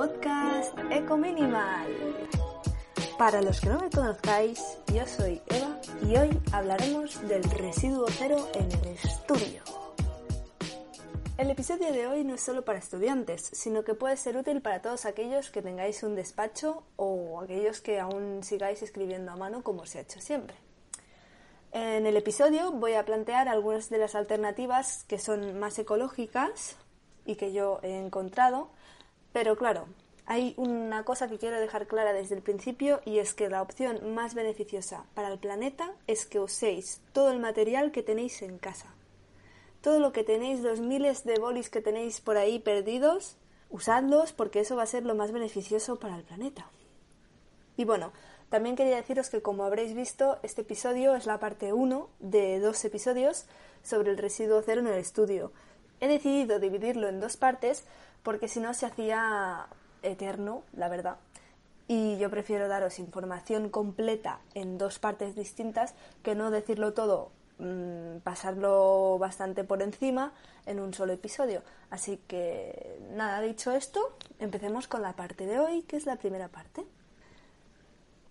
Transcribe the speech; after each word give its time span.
podcast 0.00 0.78
Eco 0.90 1.18
Minimal. 1.18 1.86
Para 3.18 3.42
los 3.42 3.60
que 3.60 3.68
no 3.68 3.78
me 3.80 3.90
conozcáis, 3.90 4.78
yo 4.94 5.04
soy 5.06 5.42
Eva 5.46 5.78
y 6.08 6.16
hoy 6.16 6.40
hablaremos 6.52 7.20
del 7.28 7.42
residuo 7.44 8.06
cero 8.08 8.48
en 8.54 8.72
el 8.72 8.88
estudio. 8.94 9.62
El 11.36 11.50
episodio 11.50 11.92
de 11.92 12.06
hoy 12.06 12.24
no 12.24 12.36
es 12.36 12.40
solo 12.40 12.64
para 12.64 12.78
estudiantes, 12.78 13.50
sino 13.52 13.84
que 13.84 13.92
puede 13.92 14.16
ser 14.16 14.38
útil 14.38 14.62
para 14.62 14.80
todos 14.80 15.04
aquellos 15.04 15.50
que 15.50 15.60
tengáis 15.60 16.02
un 16.02 16.14
despacho 16.14 16.82
o 16.96 17.42
aquellos 17.42 17.82
que 17.82 18.00
aún 18.00 18.42
sigáis 18.42 18.80
escribiendo 18.80 19.32
a 19.32 19.36
mano 19.36 19.62
como 19.62 19.84
se 19.84 19.98
ha 19.98 20.00
hecho 20.00 20.22
siempre. 20.22 20.56
En 21.72 22.06
el 22.06 22.16
episodio 22.16 22.72
voy 22.72 22.94
a 22.94 23.04
plantear 23.04 23.50
algunas 23.50 23.90
de 23.90 23.98
las 23.98 24.14
alternativas 24.14 25.04
que 25.04 25.18
son 25.18 25.58
más 25.58 25.78
ecológicas 25.78 26.78
y 27.26 27.36
que 27.36 27.52
yo 27.52 27.80
he 27.82 27.98
encontrado, 27.98 28.70
pero 29.32 29.56
claro, 29.56 29.86
hay 30.26 30.54
una 30.56 31.04
cosa 31.04 31.28
que 31.28 31.38
quiero 31.38 31.58
dejar 31.58 31.86
clara 31.86 32.12
desde 32.12 32.36
el 32.36 32.42
principio 32.42 33.00
y 33.04 33.18
es 33.18 33.34
que 33.34 33.48
la 33.48 33.62
opción 33.62 34.14
más 34.14 34.34
beneficiosa 34.34 35.04
para 35.14 35.28
el 35.28 35.38
planeta 35.38 35.92
es 36.06 36.24
que 36.24 36.38
uséis 36.38 37.00
todo 37.12 37.32
el 37.32 37.40
material 37.40 37.90
que 37.90 38.02
tenéis 38.02 38.42
en 38.42 38.58
casa. 38.58 38.94
Todo 39.80 39.98
lo 39.98 40.12
que 40.12 40.22
tenéis, 40.22 40.60
los 40.60 40.80
miles 40.80 41.24
de 41.24 41.38
bolis 41.40 41.70
que 41.70 41.80
tenéis 41.80 42.20
por 42.20 42.36
ahí 42.36 42.58
perdidos, 42.58 43.38
usadlos 43.70 44.32
porque 44.32 44.60
eso 44.60 44.76
va 44.76 44.82
a 44.84 44.86
ser 44.86 45.04
lo 45.04 45.14
más 45.14 45.32
beneficioso 45.32 45.98
para 45.98 46.16
el 46.16 46.22
planeta. 46.22 46.70
Y 47.76 47.84
bueno, 47.84 48.12
también 48.50 48.76
quería 48.76 48.96
deciros 48.96 49.30
que, 49.30 49.42
como 49.42 49.64
habréis 49.64 49.94
visto, 49.94 50.38
este 50.42 50.62
episodio 50.62 51.14
es 51.14 51.26
la 51.26 51.38
parte 51.38 51.72
1 51.72 52.08
de 52.18 52.60
dos 52.60 52.84
episodios 52.84 53.46
sobre 53.82 54.10
el 54.10 54.18
residuo 54.18 54.60
cero 54.62 54.80
en 54.80 54.88
el 54.88 54.98
estudio. 54.98 55.52
He 56.00 56.08
decidido 56.08 56.58
dividirlo 56.58 57.08
en 57.08 57.20
dos 57.20 57.36
partes 57.36 57.84
porque 58.22 58.48
si 58.48 58.60
no 58.60 58.74
se 58.74 58.86
hacía 58.86 59.66
eterno, 60.02 60.62
la 60.72 60.88
verdad. 60.88 61.16
Y 61.88 62.18
yo 62.18 62.30
prefiero 62.30 62.68
daros 62.68 62.98
información 62.98 63.68
completa 63.68 64.40
en 64.54 64.78
dos 64.78 64.98
partes 64.98 65.34
distintas 65.34 65.94
que 66.22 66.34
no 66.34 66.50
decirlo 66.50 66.92
todo, 66.92 67.32
mmm, 67.58 68.18
pasarlo 68.22 69.18
bastante 69.18 69.64
por 69.64 69.82
encima 69.82 70.32
en 70.66 70.80
un 70.80 70.94
solo 70.94 71.12
episodio. 71.12 71.62
Así 71.90 72.18
que, 72.28 73.00
nada, 73.12 73.40
dicho 73.40 73.72
esto, 73.72 74.16
empecemos 74.38 74.86
con 74.86 75.02
la 75.02 75.14
parte 75.14 75.46
de 75.46 75.58
hoy, 75.58 75.82
que 75.82 75.96
es 75.96 76.06
la 76.06 76.16
primera 76.16 76.48
parte. 76.48 76.84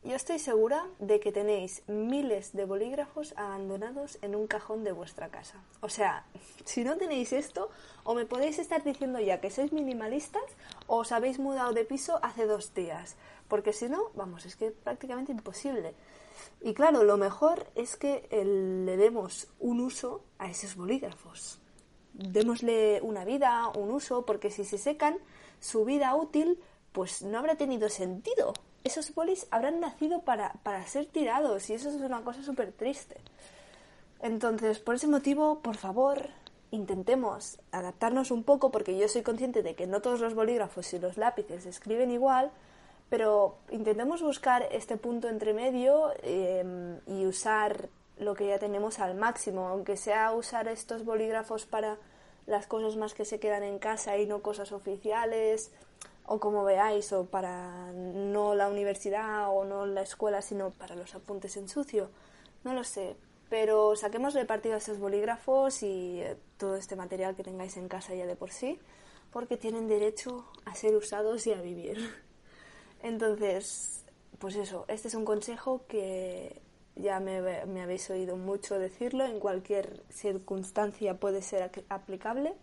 Yo 0.01 0.15
estoy 0.15 0.39
segura 0.39 0.87
de 0.99 1.19
que 1.19 1.33
tenéis 1.33 1.83
miles 1.87 2.53
de 2.53 2.63
bolígrafos 2.63 3.33
abandonados 3.35 4.17
en 4.21 4.33
un 4.33 4.47
cajón 4.47 4.85
de 4.85 4.93
vuestra 4.93 5.27
casa. 5.27 5.61
O 5.81 5.89
sea, 5.89 6.25
si 6.63 6.85
no 6.85 6.95
tenéis 6.95 7.33
esto, 7.33 7.69
o 8.05 8.15
me 8.15 8.25
podéis 8.25 8.59
estar 8.59 8.81
diciendo 8.81 9.19
ya 9.19 9.41
que 9.41 9.51
sois 9.51 9.73
minimalistas 9.73 10.47
o 10.87 10.99
os 11.03 11.11
habéis 11.11 11.37
mudado 11.37 11.73
de 11.73 11.83
piso 11.83 12.17
hace 12.23 12.45
dos 12.45 12.73
días. 12.73 13.17
Porque 13.49 13.73
si 13.73 13.89
no, 13.89 14.11
vamos, 14.15 14.45
es 14.45 14.55
que 14.55 14.67
es 14.67 14.73
prácticamente 14.73 15.33
imposible. 15.33 15.93
Y 16.61 16.73
claro, 16.73 17.03
lo 17.03 17.17
mejor 17.17 17.67
es 17.75 17.97
que 17.97 18.25
le 18.31 18.95
demos 18.95 19.49
un 19.59 19.81
uso 19.81 20.23
a 20.37 20.49
esos 20.49 20.77
bolígrafos. 20.77 21.59
Démosle 22.13 23.01
una 23.01 23.25
vida, 23.25 23.67
un 23.75 23.91
uso, 23.91 24.25
porque 24.25 24.49
si 24.49 24.63
se 24.63 24.77
secan, 24.77 25.17
su 25.59 25.83
vida 25.83 26.15
útil 26.15 26.57
pues 26.93 27.21
no 27.21 27.37
habrá 27.37 27.55
tenido 27.55 27.89
sentido 27.89 28.53
esos 28.83 29.13
bolis 29.13 29.47
habrán 29.51 29.79
nacido 29.79 30.21
para, 30.21 30.53
para 30.63 30.85
ser 30.87 31.05
tirados 31.05 31.69
y 31.69 31.73
eso 31.73 31.89
es 31.89 31.95
una 31.95 32.21
cosa 32.21 32.43
súper 32.43 32.71
triste. 32.71 33.17
Entonces, 34.21 34.79
por 34.79 34.95
ese 34.95 35.07
motivo, 35.07 35.59
por 35.59 35.77
favor, 35.77 36.29
intentemos 36.71 37.59
adaptarnos 37.71 38.31
un 38.31 38.43
poco 38.43 38.71
porque 38.71 38.97
yo 38.97 39.07
soy 39.07 39.23
consciente 39.23 39.63
de 39.63 39.75
que 39.75 39.87
no 39.87 40.01
todos 40.01 40.19
los 40.19 40.33
bolígrafos 40.33 40.93
y 40.93 40.99
los 40.99 41.17
lápices 41.17 41.65
escriben 41.65 42.11
igual, 42.11 42.51
pero 43.09 43.57
intentemos 43.71 44.21
buscar 44.21 44.67
este 44.71 44.97
punto 44.97 45.29
entre 45.29 45.53
medio 45.53 46.11
eh, 46.21 46.99
y 47.07 47.25
usar 47.25 47.89
lo 48.19 48.35
que 48.35 48.47
ya 48.47 48.59
tenemos 48.59 48.99
al 48.99 49.15
máximo, 49.15 49.67
aunque 49.67 49.97
sea 49.97 50.33
usar 50.33 50.67
estos 50.67 51.05
bolígrafos 51.05 51.65
para 51.65 51.97
las 52.45 52.67
cosas 52.67 52.97
más 52.97 53.13
que 53.13 53.25
se 53.25 53.39
quedan 53.39 53.63
en 53.63 53.79
casa 53.79 54.17
y 54.17 54.25
no 54.25 54.41
cosas 54.41 54.71
oficiales, 54.71 55.71
o 56.31 56.39
como 56.39 56.63
veáis, 56.63 57.11
o 57.11 57.25
para 57.25 57.91
no 57.91 58.53
la 58.53 58.69
universidad 58.69 59.49
o 59.49 59.65
no 59.65 59.87
la 59.87 60.03
escuela, 60.03 60.43
sino 60.43 60.69
para 60.69 60.95
los 60.95 61.15
apuntes 61.15 61.57
en 61.57 61.67
sucio. 61.67 62.11
No 62.63 62.73
lo 62.73 62.83
sé, 62.83 63.15
pero 63.49 63.95
saquemos 63.95 64.35
de 64.35 64.45
partido 64.45 64.77
esos 64.77 64.99
bolígrafos 64.99 65.81
y 65.81 66.21
eh, 66.21 66.37
todo 66.57 66.75
este 66.75 66.95
material 66.95 67.35
que 67.35 67.43
tengáis 67.43 67.77
en 67.77 67.87
casa 67.87 68.13
ya 68.13 68.27
de 68.27 68.35
por 68.35 68.51
sí, 68.51 68.77
porque 69.31 69.57
tienen 69.57 69.87
derecho 69.87 70.45
a 70.65 70.75
ser 70.75 70.95
usados 70.95 71.47
y 71.47 71.53
a 71.53 71.61
vivir. 71.61 71.97
Entonces, 73.01 74.05
pues 74.37 74.55
eso, 74.55 74.85
este 74.87 75.07
es 75.07 75.15
un 75.15 75.25
consejo 75.25 75.81
que 75.87 76.61
ya 76.95 77.19
me, 77.19 77.65
me 77.65 77.81
habéis 77.81 78.07
oído 78.11 78.37
mucho 78.37 78.77
decirlo, 78.77 79.25
en 79.25 79.39
cualquier 79.39 80.03
circunstancia 80.11 81.19
puede 81.19 81.41
ser 81.41 81.71
aplicable 81.89 82.53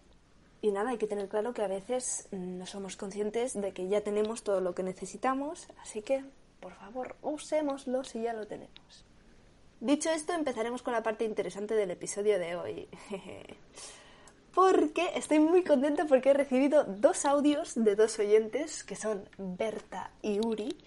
y 0.62 0.70
nada, 0.70 0.90
hay 0.90 0.98
que 0.98 1.06
tener 1.06 1.28
claro 1.28 1.52
que 1.52 1.62
a 1.62 1.68
veces 1.68 2.28
no 2.30 2.66
somos 2.66 2.96
conscientes 2.96 3.54
de 3.54 3.72
que 3.72 3.88
ya 3.88 4.00
tenemos 4.00 4.42
todo 4.42 4.60
lo 4.60 4.74
que 4.74 4.82
necesitamos, 4.82 5.68
así 5.82 6.02
que, 6.02 6.24
por 6.60 6.74
favor, 6.74 7.16
usémoslo 7.22 8.04
si 8.04 8.22
ya 8.22 8.32
lo 8.32 8.46
tenemos. 8.46 9.04
Dicho 9.80 10.10
esto, 10.10 10.32
empezaremos 10.32 10.82
con 10.82 10.94
la 10.94 11.02
parte 11.02 11.24
interesante 11.24 11.74
del 11.74 11.90
episodio 11.90 12.38
de 12.38 12.56
hoy. 12.56 12.88
porque 14.56 15.10
estoy 15.14 15.38
muy 15.38 15.62
contenta 15.62 16.06
porque 16.06 16.30
he 16.30 16.32
recibido 16.32 16.84
dos 16.84 17.26
audios 17.26 17.74
de 17.74 17.94
dos 17.94 18.18
oyentes, 18.18 18.84
que 18.84 18.96
son 18.96 19.28
Berta 19.36 20.10
y 20.22 20.38
Uri, 20.38 20.78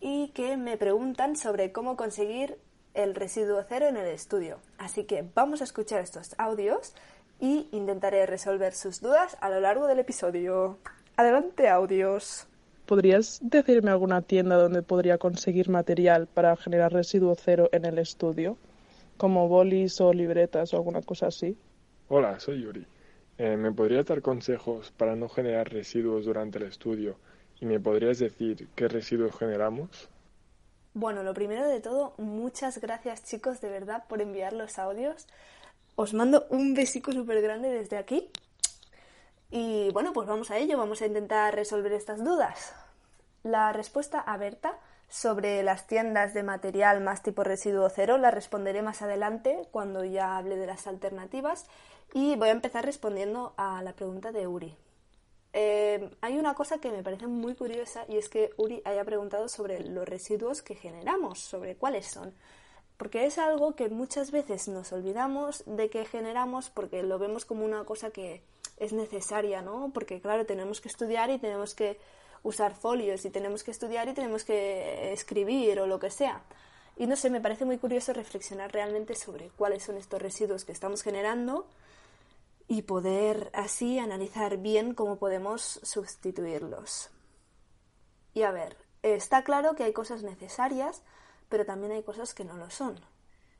y 0.00 0.30
que 0.30 0.56
me 0.56 0.76
preguntan 0.76 1.36
sobre 1.36 1.70
cómo 1.70 1.96
conseguir 1.96 2.58
el 2.94 3.14
residuo 3.14 3.64
cero 3.68 3.86
en 3.86 3.96
el 3.96 4.08
estudio. 4.08 4.58
Así 4.76 5.04
que 5.04 5.24
vamos 5.36 5.60
a 5.60 5.64
escuchar 5.64 6.00
estos 6.00 6.34
audios 6.36 6.94
y 7.40 7.68
intentaré 7.72 8.26
resolver 8.26 8.72
sus 8.72 9.00
dudas 9.00 9.36
a 9.40 9.50
lo 9.50 9.60
largo 9.60 9.86
del 9.86 9.98
episodio. 9.98 10.78
Adelante, 11.16 11.68
audios. 11.68 12.46
¿Podrías 12.86 13.40
decirme 13.42 13.90
alguna 13.90 14.22
tienda 14.22 14.56
donde 14.56 14.82
podría 14.82 15.18
conseguir 15.18 15.68
material 15.68 16.26
para 16.26 16.56
generar 16.56 16.92
residuo 16.92 17.34
cero 17.34 17.68
en 17.72 17.84
el 17.84 17.98
estudio? 17.98 18.56
Como 19.16 19.48
bolis 19.48 20.00
o 20.00 20.12
libretas 20.12 20.72
o 20.72 20.76
alguna 20.76 21.02
cosa 21.02 21.26
así. 21.26 21.56
Hola, 22.08 22.38
soy 22.38 22.62
Yuri. 22.62 22.86
Eh, 23.38 23.56
¿Me 23.56 23.72
podrías 23.72 24.06
dar 24.06 24.22
consejos 24.22 24.92
para 24.96 25.16
no 25.16 25.28
generar 25.28 25.68
residuos 25.68 26.24
durante 26.24 26.58
el 26.58 26.64
estudio? 26.64 27.16
¿Y 27.60 27.66
me 27.66 27.80
podrías 27.80 28.18
decir 28.18 28.68
qué 28.74 28.88
residuos 28.88 29.36
generamos? 29.36 30.08
Bueno, 30.94 31.22
lo 31.22 31.34
primero 31.34 31.68
de 31.68 31.80
todo, 31.80 32.14
muchas 32.16 32.80
gracias 32.80 33.22
chicos 33.24 33.60
de 33.60 33.68
verdad 33.68 34.04
por 34.08 34.22
enviar 34.22 34.54
los 34.54 34.78
audios. 34.78 35.26
Os 35.96 36.12
mando 36.12 36.46
un 36.50 36.74
besico 36.74 37.10
súper 37.10 37.40
grande 37.40 37.70
desde 37.70 37.96
aquí. 37.96 38.30
Y 39.50 39.88
bueno, 39.92 40.12
pues 40.12 40.28
vamos 40.28 40.50
a 40.50 40.58
ello, 40.58 40.76
vamos 40.76 41.00
a 41.00 41.06
intentar 41.06 41.54
resolver 41.54 41.92
estas 41.92 42.22
dudas. 42.22 42.74
La 43.42 43.72
respuesta 43.72 44.20
a 44.20 44.36
Berta 44.36 44.78
sobre 45.08 45.62
las 45.62 45.86
tiendas 45.86 46.34
de 46.34 46.42
material 46.42 47.00
más 47.00 47.22
tipo 47.22 47.44
residuo 47.44 47.88
cero 47.88 48.18
la 48.18 48.30
responderé 48.30 48.82
más 48.82 49.00
adelante 49.00 49.68
cuando 49.70 50.04
ya 50.04 50.36
hable 50.36 50.56
de 50.56 50.66
las 50.66 50.86
alternativas 50.86 51.66
y 52.12 52.36
voy 52.36 52.48
a 52.50 52.52
empezar 52.52 52.84
respondiendo 52.84 53.54
a 53.56 53.82
la 53.82 53.94
pregunta 53.94 54.32
de 54.32 54.46
Uri. 54.46 54.76
Eh, 55.54 56.10
hay 56.20 56.36
una 56.36 56.52
cosa 56.52 56.78
que 56.78 56.90
me 56.90 57.02
parece 57.02 57.26
muy 57.26 57.54
curiosa 57.54 58.04
y 58.06 58.18
es 58.18 58.28
que 58.28 58.50
Uri 58.58 58.82
haya 58.84 59.04
preguntado 59.04 59.48
sobre 59.48 59.80
los 59.80 60.06
residuos 60.06 60.60
que 60.60 60.74
generamos, 60.74 61.40
sobre 61.40 61.76
cuáles 61.76 62.06
son 62.06 62.34
porque 62.96 63.26
es 63.26 63.38
algo 63.38 63.74
que 63.74 63.88
muchas 63.88 64.30
veces 64.30 64.68
nos 64.68 64.92
olvidamos 64.92 65.64
de 65.66 65.90
que 65.90 66.04
generamos 66.04 66.70
porque 66.70 67.02
lo 67.02 67.18
vemos 67.18 67.44
como 67.44 67.64
una 67.64 67.84
cosa 67.84 68.10
que 68.10 68.42
es 68.78 68.92
necesaria, 68.92 69.62
¿no? 69.62 69.90
Porque 69.92 70.20
claro, 70.20 70.46
tenemos 70.46 70.80
que 70.80 70.88
estudiar 70.88 71.30
y 71.30 71.38
tenemos 71.38 71.74
que 71.74 71.98
usar 72.42 72.74
folios 72.74 73.24
y 73.24 73.30
tenemos 73.30 73.64
que 73.64 73.70
estudiar 73.70 74.08
y 74.08 74.14
tenemos 74.14 74.44
que 74.44 75.12
escribir 75.12 75.80
o 75.80 75.86
lo 75.86 75.98
que 75.98 76.10
sea. 76.10 76.42
Y 76.96 77.06
no 77.06 77.16
sé, 77.16 77.28
me 77.28 77.40
parece 77.40 77.64
muy 77.64 77.76
curioso 77.76 78.12
reflexionar 78.12 78.72
realmente 78.72 79.14
sobre 79.14 79.50
cuáles 79.50 79.82
son 79.82 79.96
estos 79.96 80.22
residuos 80.22 80.64
que 80.64 80.72
estamos 80.72 81.02
generando 81.02 81.66
y 82.68 82.82
poder 82.82 83.50
así 83.52 83.98
analizar 83.98 84.56
bien 84.56 84.94
cómo 84.94 85.16
podemos 85.16 85.80
sustituirlos. 85.82 87.10
Y 88.32 88.42
a 88.42 88.50
ver, 88.50 88.76
está 89.02 89.44
claro 89.44 89.74
que 89.76 89.84
hay 89.84 89.92
cosas 89.92 90.22
necesarias, 90.22 91.02
pero 91.48 91.64
también 91.64 91.92
hay 91.92 92.02
cosas 92.02 92.34
que 92.34 92.44
no 92.44 92.56
lo 92.56 92.70
son. 92.70 93.00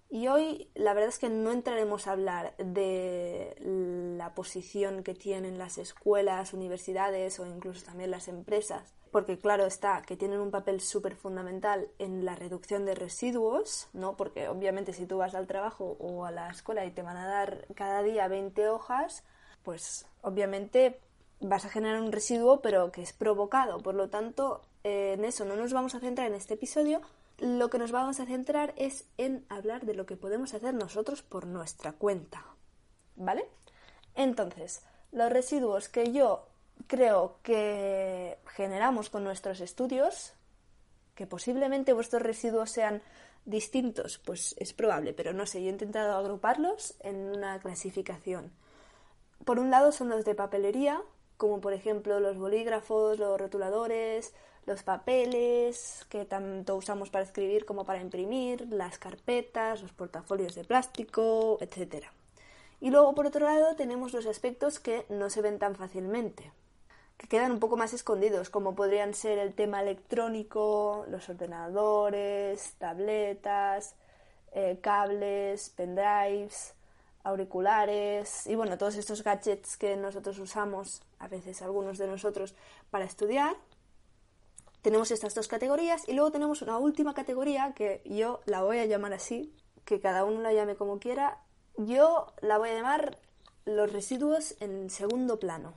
Y 0.08 0.28
hoy 0.28 0.70
la 0.74 0.94
verdad 0.94 1.08
es 1.08 1.18
que 1.18 1.28
no 1.28 1.50
entraremos 1.50 2.06
a 2.06 2.12
hablar 2.12 2.54
de 2.58 3.56
la 4.16 4.34
posición 4.34 5.02
que 5.02 5.14
tienen 5.14 5.58
las 5.58 5.78
escuelas, 5.78 6.52
universidades 6.52 7.40
o 7.40 7.46
incluso 7.46 7.84
también 7.84 8.12
las 8.12 8.28
empresas, 8.28 8.94
porque 9.10 9.38
claro 9.38 9.66
está 9.66 10.02
que 10.02 10.16
tienen 10.16 10.38
un 10.38 10.52
papel 10.52 10.80
súper 10.80 11.16
fundamental 11.16 11.88
en 11.98 12.24
la 12.24 12.36
reducción 12.36 12.84
de 12.84 12.94
residuos, 12.94 13.88
¿no? 13.94 14.16
Porque 14.16 14.48
obviamente 14.48 14.92
si 14.92 15.06
tú 15.06 15.18
vas 15.18 15.34
al 15.34 15.48
trabajo 15.48 15.96
o 15.98 16.24
a 16.24 16.30
la 16.30 16.50
escuela 16.50 16.84
y 16.84 16.92
te 16.92 17.02
van 17.02 17.16
a 17.16 17.26
dar 17.26 17.66
cada 17.74 18.02
día 18.04 18.28
20 18.28 18.68
hojas, 18.68 19.24
pues 19.64 20.06
obviamente 20.22 21.00
vas 21.40 21.64
a 21.64 21.68
generar 21.68 22.00
un 22.00 22.12
residuo, 22.12 22.60
pero 22.60 22.92
que 22.92 23.02
es 23.02 23.12
provocado. 23.12 23.78
Por 23.78 23.96
lo 23.96 24.08
tanto, 24.08 24.62
en 24.84 25.24
eso 25.24 25.44
no 25.44 25.56
nos 25.56 25.72
vamos 25.72 25.96
a 25.96 26.00
centrar 26.00 26.28
en 26.28 26.34
este 26.34 26.54
episodio. 26.54 27.00
Lo 27.38 27.68
que 27.68 27.78
nos 27.78 27.92
vamos 27.92 28.18
a 28.20 28.26
centrar 28.26 28.72
es 28.76 29.04
en 29.18 29.44
hablar 29.48 29.84
de 29.84 29.94
lo 29.94 30.06
que 30.06 30.16
podemos 30.16 30.54
hacer 30.54 30.74
nosotros 30.74 31.22
por 31.22 31.46
nuestra 31.46 31.92
cuenta. 31.92 32.44
¿Vale? 33.16 33.48
Entonces, 34.14 34.82
los 35.12 35.30
residuos 35.30 35.88
que 35.88 36.12
yo 36.12 36.48
creo 36.86 37.38
que 37.42 38.38
generamos 38.46 39.10
con 39.10 39.24
nuestros 39.24 39.60
estudios, 39.60 40.32
que 41.14 41.26
posiblemente 41.26 41.92
vuestros 41.92 42.22
residuos 42.22 42.70
sean 42.70 43.02
distintos, 43.44 44.18
pues 44.18 44.54
es 44.58 44.72
probable, 44.72 45.12
pero 45.12 45.32
no 45.32 45.46
sé, 45.46 45.62
yo 45.62 45.68
he 45.68 45.72
intentado 45.72 46.16
agruparlos 46.16 46.94
en 47.00 47.16
una 47.16 47.58
clasificación. 47.60 48.52
Por 49.44 49.58
un 49.58 49.70
lado 49.70 49.92
son 49.92 50.08
los 50.08 50.24
de 50.24 50.34
papelería, 50.34 51.02
como 51.36 51.60
por 51.60 51.72
ejemplo 51.72 52.18
los 52.20 52.36
bolígrafos, 52.36 53.18
los 53.18 53.40
rotuladores, 53.40 54.34
los 54.66 54.82
papeles 54.82 56.04
que 56.08 56.24
tanto 56.24 56.76
usamos 56.76 57.08
para 57.08 57.24
escribir 57.24 57.64
como 57.64 57.84
para 57.84 58.00
imprimir, 58.00 58.66
las 58.70 58.98
carpetas, 58.98 59.80
los 59.80 59.92
portafolios 59.92 60.54
de 60.54 60.64
plástico, 60.64 61.58
etc. 61.60 62.06
Y 62.80 62.90
luego 62.90 63.14
por 63.14 63.26
otro 63.26 63.46
lado 63.46 63.76
tenemos 63.76 64.12
los 64.12 64.26
aspectos 64.26 64.80
que 64.80 65.06
no 65.08 65.30
se 65.30 65.40
ven 65.40 65.58
tan 65.58 65.76
fácilmente, 65.76 66.52
que 67.16 67.28
quedan 67.28 67.52
un 67.52 67.60
poco 67.60 67.76
más 67.76 67.94
escondidos, 67.94 68.50
como 68.50 68.74
podrían 68.74 69.14
ser 69.14 69.38
el 69.38 69.54
tema 69.54 69.80
electrónico, 69.80 71.06
los 71.08 71.28
ordenadores, 71.28 72.74
tabletas, 72.78 73.94
eh, 74.52 74.78
cables, 74.82 75.70
pendrives, 75.70 76.74
auriculares 77.22 78.46
y 78.46 78.54
bueno, 78.54 78.78
todos 78.78 78.96
estos 78.96 79.22
gadgets 79.22 79.76
que 79.76 79.96
nosotros 79.96 80.38
usamos, 80.38 81.02
a 81.18 81.28
veces 81.28 81.62
algunos 81.62 81.98
de 81.98 82.06
nosotros, 82.08 82.54
para 82.90 83.04
estudiar. 83.04 83.56
Tenemos 84.86 85.10
estas 85.10 85.34
dos 85.34 85.48
categorías 85.48 86.06
y 86.06 86.12
luego 86.12 86.30
tenemos 86.30 86.62
una 86.62 86.78
última 86.78 87.12
categoría 87.12 87.72
que 87.74 88.02
yo 88.04 88.38
la 88.46 88.62
voy 88.62 88.78
a 88.78 88.84
llamar 88.84 89.14
así, 89.14 89.52
que 89.84 89.98
cada 89.98 90.22
uno 90.22 90.40
la 90.42 90.52
llame 90.52 90.76
como 90.76 91.00
quiera. 91.00 91.40
Yo 91.76 92.32
la 92.40 92.56
voy 92.56 92.68
a 92.68 92.74
llamar 92.74 93.18
los 93.64 93.92
residuos 93.92 94.54
en 94.60 94.88
segundo 94.88 95.40
plano 95.40 95.74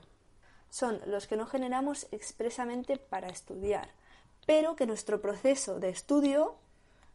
son 0.68 1.00
los 1.06 1.26
que 1.26 1.36
no 1.36 1.46
generamos 1.46 2.06
expresamente 2.12 2.98
para 2.98 3.26
estudiar, 3.26 3.88
pero 4.46 4.76
que 4.76 4.86
nuestro 4.86 5.20
proceso 5.20 5.80
de 5.80 5.88
estudio 5.88 6.54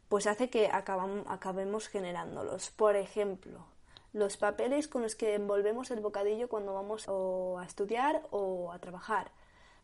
pues 0.09 0.27
hace 0.27 0.50
que 0.50 0.68
acabemos 0.68 1.88
generándolos. 1.88 2.71
Por 2.71 2.98
ejemplo, 2.98 3.68
los 4.12 4.36
papeles 4.36 4.89
con 4.89 5.01
los 5.01 5.15
que 5.15 5.36
envolvemos 5.36 5.91
el 5.91 6.01
bocadillo 6.01 6.50
cuando 6.50 6.74
vamos 6.74 7.07
a 7.07 7.63
estudiar 7.63 8.21
o 8.31 8.74
a 8.74 8.80
trabajar, 8.80 9.31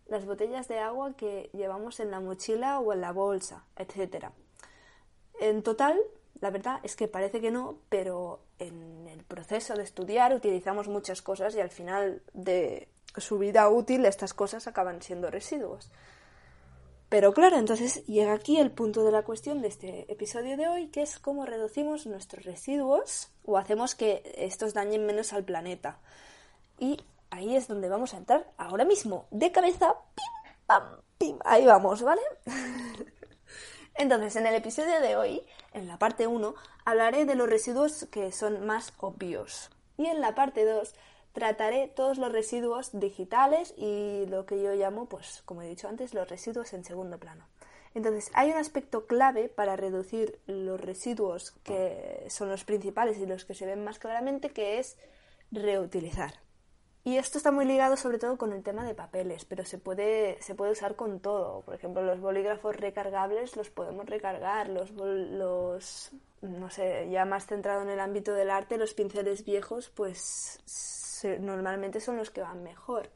las 0.08 0.26
botellas 0.26 0.68
de 0.68 0.80
agua 0.80 1.16
que 1.16 1.50
llevamos 1.54 2.00
en 2.00 2.12
la 2.12 2.20
mochila 2.20 2.80
o 2.80 2.94
en 2.94 3.02
la 3.02 3.12
bolsa, 3.12 3.66
etc. 3.78 4.28
En 5.40 5.64
total, 5.64 6.00
la 6.40 6.50
verdad 6.50 6.80
es 6.84 6.96
que 6.96 7.08
parece 7.08 7.40
que 7.40 7.52
no, 7.52 7.78
pero 7.90 8.42
en 8.60 9.08
el 9.08 9.24
proceso 9.24 9.76
de 9.76 9.84
estudiar 9.84 10.34
utilizamos 10.34 10.88
muchas 10.88 11.22
cosas 11.22 11.56
y 11.56 11.62
al 11.62 11.70
final 11.70 12.22
de 12.34 12.90
su 13.18 13.38
vida 13.38 13.70
útil 13.70 14.06
estas 14.06 14.34
cosas 14.34 14.68
acaban 14.68 15.02
siendo 15.02 15.30
residuos. 15.30 15.90
Pero 17.10 17.34
claro, 17.34 17.58
entonces 17.58 18.06
llega 18.06 18.32
aquí 18.32 18.58
el 18.58 18.72
punto 18.72 19.04
de 19.04 19.12
la 19.12 19.24
cuestión 19.24 19.62
de 19.62 19.68
este 19.68 20.10
episodio 20.10 20.56
de 20.56 20.70
hoy, 20.70 20.88
que 20.88 21.02
es 21.02 21.20
cómo 21.20 21.46
reducimos 21.46 22.06
nuestros 22.06 22.46
residuos 22.46 23.30
o 23.44 23.58
hacemos 23.58 23.96
que 23.96 24.24
estos 24.38 24.74
dañen 24.74 25.06
menos 25.06 25.34
al 25.34 25.44
planeta. 25.44 26.00
Y 26.80 27.02
ahí 27.32 27.56
es 27.56 27.68
donde 27.68 27.90
vamos 27.90 28.14
a 28.14 28.18
entrar 28.18 28.52
ahora 28.58 28.86
mismo, 28.86 29.28
de 29.32 29.52
cabeza, 29.52 29.96
pim, 30.16 30.54
pam, 30.68 31.02
pim, 31.18 31.40
ahí 31.44 31.66
vamos, 31.66 32.04
¿vale? 32.04 32.22
entonces, 33.96 34.36
en 34.36 34.46
el 34.46 34.56
episodio 34.56 35.00
de 35.00 35.16
hoy, 35.16 35.42
en 35.74 35.88
la 35.88 35.98
parte 35.98 36.28
1, 36.28 36.54
hablaré 36.86 37.26
de 37.26 37.36
los 37.36 37.50
residuos 37.50 38.06
que 38.12 38.32
son 38.32 38.66
más 38.66 38.94
obvios. 39.00 39.72
Y 39.98 40.06
en 40.06 40.22
la 40.22 40.36
parte 40.36 40.66
2 40.66 40.94
trataré 41.34 41.88
todos 41.88 42.18
los 42.18 42.32
residuos 42.32 42.92
digitales 42.94 43.74
y 43.78 44.26
lo 44.28 44.46
que 44.46 44.62
yo 44.62 44.74
llamo, 44.74 45.08
pues, 45.08 45.42
como 45.46 45.62
he 45.62 45.68
dicho 45.68 45.88
antes, 45.88 46.14
los 46.14 46.30
residuos 46.30 46.74
en 46.74 46.84
segundo 46.84 47.18
plano. 47.18 47.48
Entonces, 47.94 48.32
hay 48.34 48.52
un 48.52 48.58
aspecto 48.58 49.06
clave 49.06 49.50
para 49.50 49.76
reducir 49.76 50.40
los 50.48 50.80
residuos 50.80 51.52
que 51.64 52.26
son 52.30 52.50
los 52.50 52.64
principales 52.64 53.18
y 53.18 53.26
los 53.26 53.46
que 53.46 53.54
se 53.54 53.66
ven 53.66 53.84
más 53.84 54.00
claramente, 54.00 54.50
que 54.50 54.80
es 54.80 54.98
reutilizar. 55.52 56.34
Y 57.04 57.18
esto 57.18 57.40
está 57.40 57.52
muy 57.52 57.66
ligado 57.66 57.98
sobre 57.98 58.20
todo 58.20 58.38
con 58.38 58.54
el 58.54 58.62
tema 58.62 58.86
de 58.86 58.94
papeles, 58.94 59.46
pero 59.46 59.66
se 59.66 59.80
puede, 59.80 60.40
se 60.42 60.54
puede 60.54 60.72
usar 60.72 60.96
con 60.96 61.20
todo. 61.20 61.62
Por 61.62 61.74
ejemplo, 61.74 62.04
los 62.04 62.20
bolígrafos 62.20 62.76
recargables 62.76 63.56
los 63.56 63.72
podemos 63.72 64.06
recargar, 64.06 64.70
los, 64.70 64.92
los 64.92 66.12
no 66.42 66.70
sé, 66.70 67.10
ya 67.10 67.26
más 67.26 67.48
centrado 67.48 67.82
en 67.82 67.90
el 67.90 68.00
ámbito 68.00 68.34
del 68.34 68.52
arte, 68.52 68.78
los 68.78 68.94
pinceles 68.94 69.46
viejos, 69.46 69.90
pues 69.90 70.60
normalmente 71.40 72.00
son 72.00 72.18
los 72.18 72.30
que 72.30 72.42
van 72.42 72.64
mejor. 72.64 73.10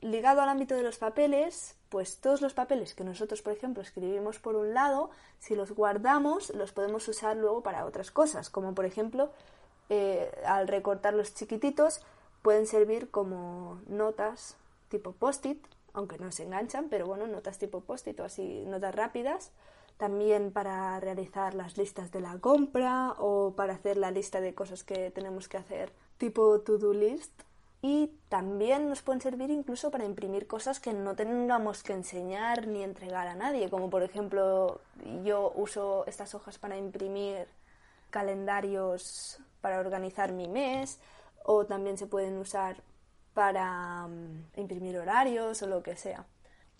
Ligado 0.00 0.42
al 0.42 0.48
ámbito 0.48 0.74
de 0.74 0.82
los 0.82 0.98
papeles, 0.98 1.76
pues 1.88 2.20
todos 2.20 2.42
los 2.42 2.52
papeles 2.52 2.94
que 2.94 3.04
nosotros, 3.04 3.40
por 3.40 3.54
ejemplo, 3.54 3.82
escribimos 3.82 4.38
por 4.38 4.54
un 4.56 4.74
lado, 4.74 5.10
si 5.38 5.54
los 5.54 5.72
guardamos, 5.72 6.50
los 6.50 6.72
podemos 6.72 7.06
usar 7.08 7.36
luego 7.36 7.62
para 7.62 7.86
otras 7.86 8.10
cosas, 8.10 8.50
como 8.50 8.74
por 8.74 8.84
ejemplo, 8.84 9.30
eh, 9.88 10.30
al 10.46 10.68
recortar 10.68 11.14
los 11.14 11.34
chiquititos, 11.34 12.04
pueden 12.44 12.66
servir 12.66 13.10
como 13.10 13.80
notas 13.86 14.58
tipo 14.90 15.12
post-it, 15.12 15.64
aunque 15.94 16.18
no 16.18 16.30
se 16.30 16.42
enganchan, 16.42 16.90
pero 16.90 17.06
bueno, 17.06 17.26
notas 17.26 17.58
tipo 17.58 17.80
post-it 17.80 18.20
o 18.20 18.24
así, 18.24 18.64
notas 18.66 18.94
rápidas. 18.94 19.50
También 19.96 20.52
para 20.52 21.00
realizar 21.00 21.54
las 21.54 21.78
listas 21.78 22.12
de 22.12 22.20
la 22.20 22.38
compra 22.40 23.14
o 23.16 23.54
para 23.56 23.72
hacer 23.72 23.96
la 23.96 24.10
lista 24.10 24.42
de 24.42 24.54
cosas 24.54 24.84
que 24.84 25.10
tenemos 25.10 25.48
que 25.48 25.56
hacer 25.56 25.90
tipo 26.18 26.60
to-do 26.60 26.92
list 26.92 27.32
y 27.80 28.10
también 28.28 28.90
nos 28.90 29.00
pueden 29.00 29.22
servir 29.22 29.50
incluso 29.50 29.90
para 29.90 30.04
imprimir 30.04 30.46
cosas 30.46 30.80
que 30.80 30.92
no 30.92 31.16
tengamos 31.16 31.82
que 31.82 31.94
enseñar 31.94 32.66
ni 32.66 32.82
entregar 32.82 33.26
a 33.26 33.36
nadie, 33.36 33.70
como 33.70 33.88
por 33.88 34.02
ejemplo 34.02 34.82
yo 35.22 35.50
uso 35.56 36.04
estas 36.06 36.34
hojas 36.34 36.58
para 36.58 36.76
imprimir 36.76 37.46
calendarios 38.10 39.38
para 39.62 39.80
organizar 39.80 40.32
mi 40.32 40.46
mes 40.46 40.98
o 41.44 41.64
también 41.66 41.96
se 41.96 42.08
pueden 42.08 42.36
usar 42.38 42.82
para 43.32 44.06
mm, 44.08 44.50
imprimir 44.56 44.98
horarios 44.98 45.62
o 45.62 45.66
lo 45.66 45.82
que 45.82 45.96
sea. 45.96 46.26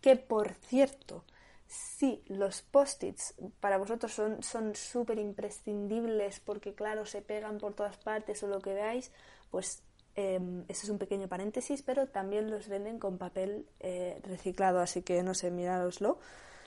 Que 0.00 0.16
por 0.16 0.52
cierto, 0.54 1.24
si 1.66 2.22
los 2.26 2.62
post-its 2.62 3.34
para 3.60 3.78
vosotros 3.78 4.12
son 4.12 4.74
súper 4.74 5.18
imprescindibles 5.18 6.40
porque 6.40 6.74
claro 6.74 7.06
se 7.06 7.22
pegan 7.22 7.58
por 7.58 7.74
todas 7.74 7.96
partes 7.96 8.42
o 8.42 8.48
lo 8.48 8.60
que 8.60 8.74
veáis, 8.74 9.12
pues 9.50 9.82
eh, 10.16 10.40
eso 10.68 10.82
es 10.84 10.90
un 10.90 10.98
pequeño 10.98 11.28
paréntesis, 11.28 11.82
pero 11.82 12.06
también 12.06 12.50
los 12.50 12.68
venden 12.68 12.98
con 12.98 13.18
papel 13.18 13.66
eh, 13.80 14.20
reciclado, 14.22 14.80
así 14.80 15.02
que 15.02 15.22
no 15.22 15.34
sé, 15.34 15.50
mirároslo 15.50 16.18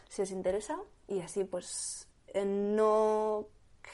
si 0.10 0.22
os 0.22 0.32
interesa 0.32 0.78
y 1.08 1.20
así 1.20 1.44
pues 1.44 2.08
eh, 2.28 2.46
no 2.46 3.48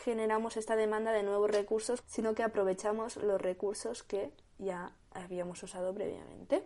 generamos 0.03 0.57
esta 0.57 0.75
demanda 0.75 1.12
de 1.12 1.23
nuevos 1.23 1.51
recursos, 1.51 2.03
sino 2.07 2.35
que 2.35 2.43
aprovechamos 2.43 3.17
los 3.17 3.41
recursos 3.41 4.03
que 4.03 4.31
ya 4.57 4.91
habíamos 5.12 5.62
usado 5.63 5.93
previamente. 5.93 6.63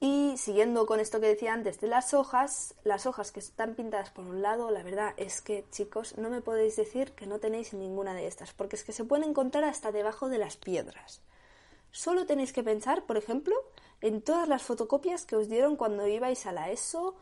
Y 0.00 0.36
siguiendo 0.36 0.86
con 0.86 1.00
esto 1.00 1.20
que 1.20 1.26
decía 1.26 1.52
antes 1.52 1.80
de 1.80 1.88
las 1.88 2.14
hojas, 2.14 2.76
las 2.84 3.06
hojas 3.06 3.32
que 3.32 3.40
están 3.40 3.74
pintadas 3.74 4.10
por 4.10 4.24
un 4.24 4.42
lado, 4.42 4.70
la 4.70 4.84
verdad 4.84 5.12
es 5.16 5.40
que 5.40 5.64
chicos, 5.70 6.16
no 6.16 6.30
me 6.30 6.40
podéis 6.40 6.76
decir 6.76 7.12
que 7.12 7.26
no 7.26 7.40
tenéis 7.40 7.74
ninguna 7.74 8.14
de 8.14 8.28
estas, 8.28 8.52
porque 8.52 8.76
es 8.76 8.84
que 8.84 8.92
se 8.92 9.04
pueden 9.04 9.30
encontrar 9.30 9.64
hasta 9.64 9.90
debajo 9.90 10.28
de 10.28 10.38
las 10.38 10.56
piedras. 10.56 11.20
Solo 11.90 12.26
tenéis 12.26 12.52
que 12.52 12.62
pensar, 12.62 13.06
por 13.06 13.16
ejemplo, 13.16 13.56
en 14.00 14.22
todas 14.22 14.46
las 14.46 14.62
fotocopias 14.62 15.24
que 15.24 15.34
os 15.34 15.48
dieron 15.48 15.74
cuando 15.74 16.06
ibais 16.06 16.46
a 16.46 16.52
la 16.52 16.70
ESO 16.70 17.16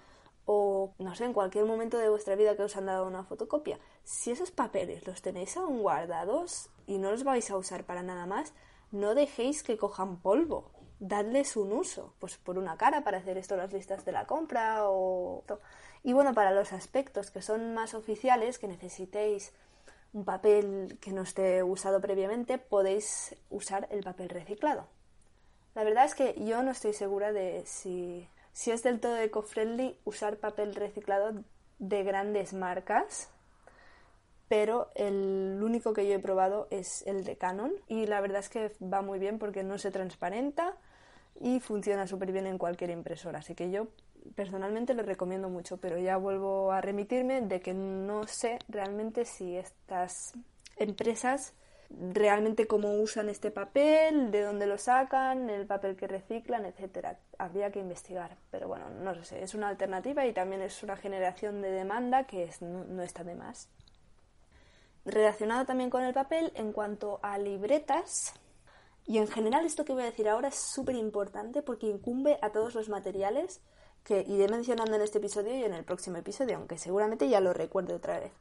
o, 0.47 0.95
no 0.99 1.15
sé, 1.15 1.25
en 1.25 1.33
cualquier 1.33 1.67
momento 1.67 1.99
de 1.99 2.09
vuestra 2.09 2.37
vida 2.37 2.57
que 2.57 2.63
os 2.63 2.77
han 2.77 2.87
dado 2.87 3.07
una 3.07 3.25
fotocopia. 3.25 3.79
Si 4.05 4.31
esos 4.31 4.51
papeles 4.51 5.07
los 5.07 5.21
tenéis 5.21 5.57
aún 5.57 5.83
guardados 5.83 6.71
y 6.87 6.99
no 6.99 7.11
los 7.11 7.25
vais 7.25 7.51
a 7.51 7.57
usar 7.57 7.85
para 7.85 8.03
nada 8.03 8.27
más, 8.27 8.55
no 8.91 9.15
dejéis 9.15 9.63
que 9.63 9.77
cojan 9.77 10.17
polvo 10.17 10.71
dadles 10.99 11.57
un 11.57 11.73
uso, 11.73 12.15
pues 12.19 12.37
por 12.39 12.59
una 12.59 12.77
cara 12.77 13.05
para 13.05 13.19
hacer 13.19 13.37
esto 13.39 13.57
las 13.57 13.73
listas 13.73 14.05
de 14.05 14.13
la 14.13 14.27
compra 14.27 14.89
o... 14.89 15.45
Y 16.03 16.13
bueno, 16.13 16.35
para 16.35 16.53
los 16.53 16.73
aspectos 16.73 17.31
que 17.31 17.43
son 17.43 17.75
más 17.75 17.95
oficiales, 17.95 18.59
que 18.59 18.69
necesitéis 18.69 19.53
un 20.13 20.25
papel 20.25 20.99
que 21.01 21.13
no 21.13 21.23
esté 21.23 21.63
usado 21.63 22.01
previamente, 22.01 22.59
podéis 22.59 23.35
usar 23.51 23.89
el 23.91 24.05
papel 24.05 24.29
reciclado. 24.29 24.87
La 25.75 25.85
verdad 25.85 26.05
es 26.05 26.15
que 26.15 26.35
yo 26.45 26.63
no 26.63 26.71
estoy 26.71 26.95
segura 26.95 27.33
de 27.33 27.65
si, 27.67 28.29
si 28.57 28.71
es 28.71 28.83
del 28.83 29.01
todo 29.01 29.19
eco-friendly 29.19 29.99
usar 30.07 30.39
papel 30.39 30.75
reciclado 30.75 31.45
de 31.79 32.03
grandes 32.05 32.55
marcas, 32.55 33.29
pero 34.49 34.91
el 34.95 35.61
único 35.63 35.93
que 35.93 36.09
yo 36.09 36.15
he 36.15 36.19
probado 36.19 36.67
es 36.71 37.07
el 37.07 37.25
de 37.25 37.37
Canon 37.37 37.75
y 37.87 38.07
la 38.07 38.23
verdad 38.23 38.39
es 38.39 38.49
que 38.49 38.73
va 38.83 39.03
muy 39.03 39.19
bien 39.19 39.39
porque 39.39 39.63
no 39.63 39.77
se 39.77 39.91
transparenta 39.91 40.75
y 41.39 41.61
funciona 41.61 42.07
súper 42.07 42.33
bien 42.33 42.47
en 42.47 42.57
cualquier 42.57 42.89
impresora. 42.89 43.41
Así 43.41 43.55
que 43.55 43.71
yo 43.71 43.89
personalmente 44.35 44.95
lo 44.95 45.03
recomiendo 45.03 45.51
mucho, 45.51 45.77
pero 45.77 45.99
ya 45.99 46.17
vuelvo 46.17 46.73
a 46.73 46.81
remitirme 46.81 47.43
de 47.43 47.61
que 47.61 47.75
no 47.75 48.27
sé 48.27 48.59
realmente 48.71 49.27
si 49.27 49.55
estas 49.55 50.33
empresas 50.79 51.53
realmente 51.91 52.67
cómo 52.67 52.95
usan 52.95 53.29
este 53.29 53.51
papel, 53.51 54.31
de 54.31 54.43
dónde 54.43 54.67
lo 54.67 54.79
sacan, 54.79 55.51
el 55.51 55.67
papel 55.67 55.97
que 55.97 56.07
reciclan, 56.07 56.65
etcétera. 56.65 57.19
Habría 57.39 57.71
que 57.71 57.81
investigar, 57.81 58.37
pero 58.51 58.69
bueno, 58.69 58.91
no 58.91 59.23
sé, 59.25 59.43
es 59.43 59.55
una 59.55 59.69
alternativa 59.69 60.27
y 60.27 60.33
también 60.33 60.63
es 60.63 60.83
una 60.83 60.97
generación 60.97 61.63
de 61.63 61.71
demanda 61.71 62.25
que 62.25 62.51
no, 62.61 63.03
está 63.03 63.25
de 63.25 63.35
más. 63.35 63.69
Relacionado 65.05 65.65
también 65.65 65.91
con 65.91 66.03
el 66.03 66.13
papel, 66.13 66.53
en 66.57 66.73
cuanto 66.73 67.21
a 67.23 67.39
libretas, 67.39 68.35
y 69.07 69.19
en 69.19 69.29
general 69.29 69.65
esto 69.65 69.85
que 69.85 69.93
voy 69.93 70.03
a 70.03 70.07
decir 70.07 70.29
ahora 70.29 70.49
es 70.49 70.57
súper 70.57 70.97
importante 70.97 71.63
porque 71.63 71.87
incumbe 71.87 72.39
a 72.43 72.51
todos 72.51 72.75
los 72.75 72.89
materiales 72.89 73.61
que 74.03 74.25
iré 74.27 74.49
mencionando 74.49 74.97
en 74.97 75.03
este 75.03 75.19
episodio 75.19 75.57
y 75.57 75.63
en 75.63 75.75
el 75.75 75.85
próximo 75.85 76.17
episodio, 76.17 76.57
aunque 76.57 76.79
seguramente 76.79 77.29
ya 77.29 77.41
lo 77.41 77.53
recuerde 77.53 77.95
otra 77.95 78.19
vez 78.19 78.33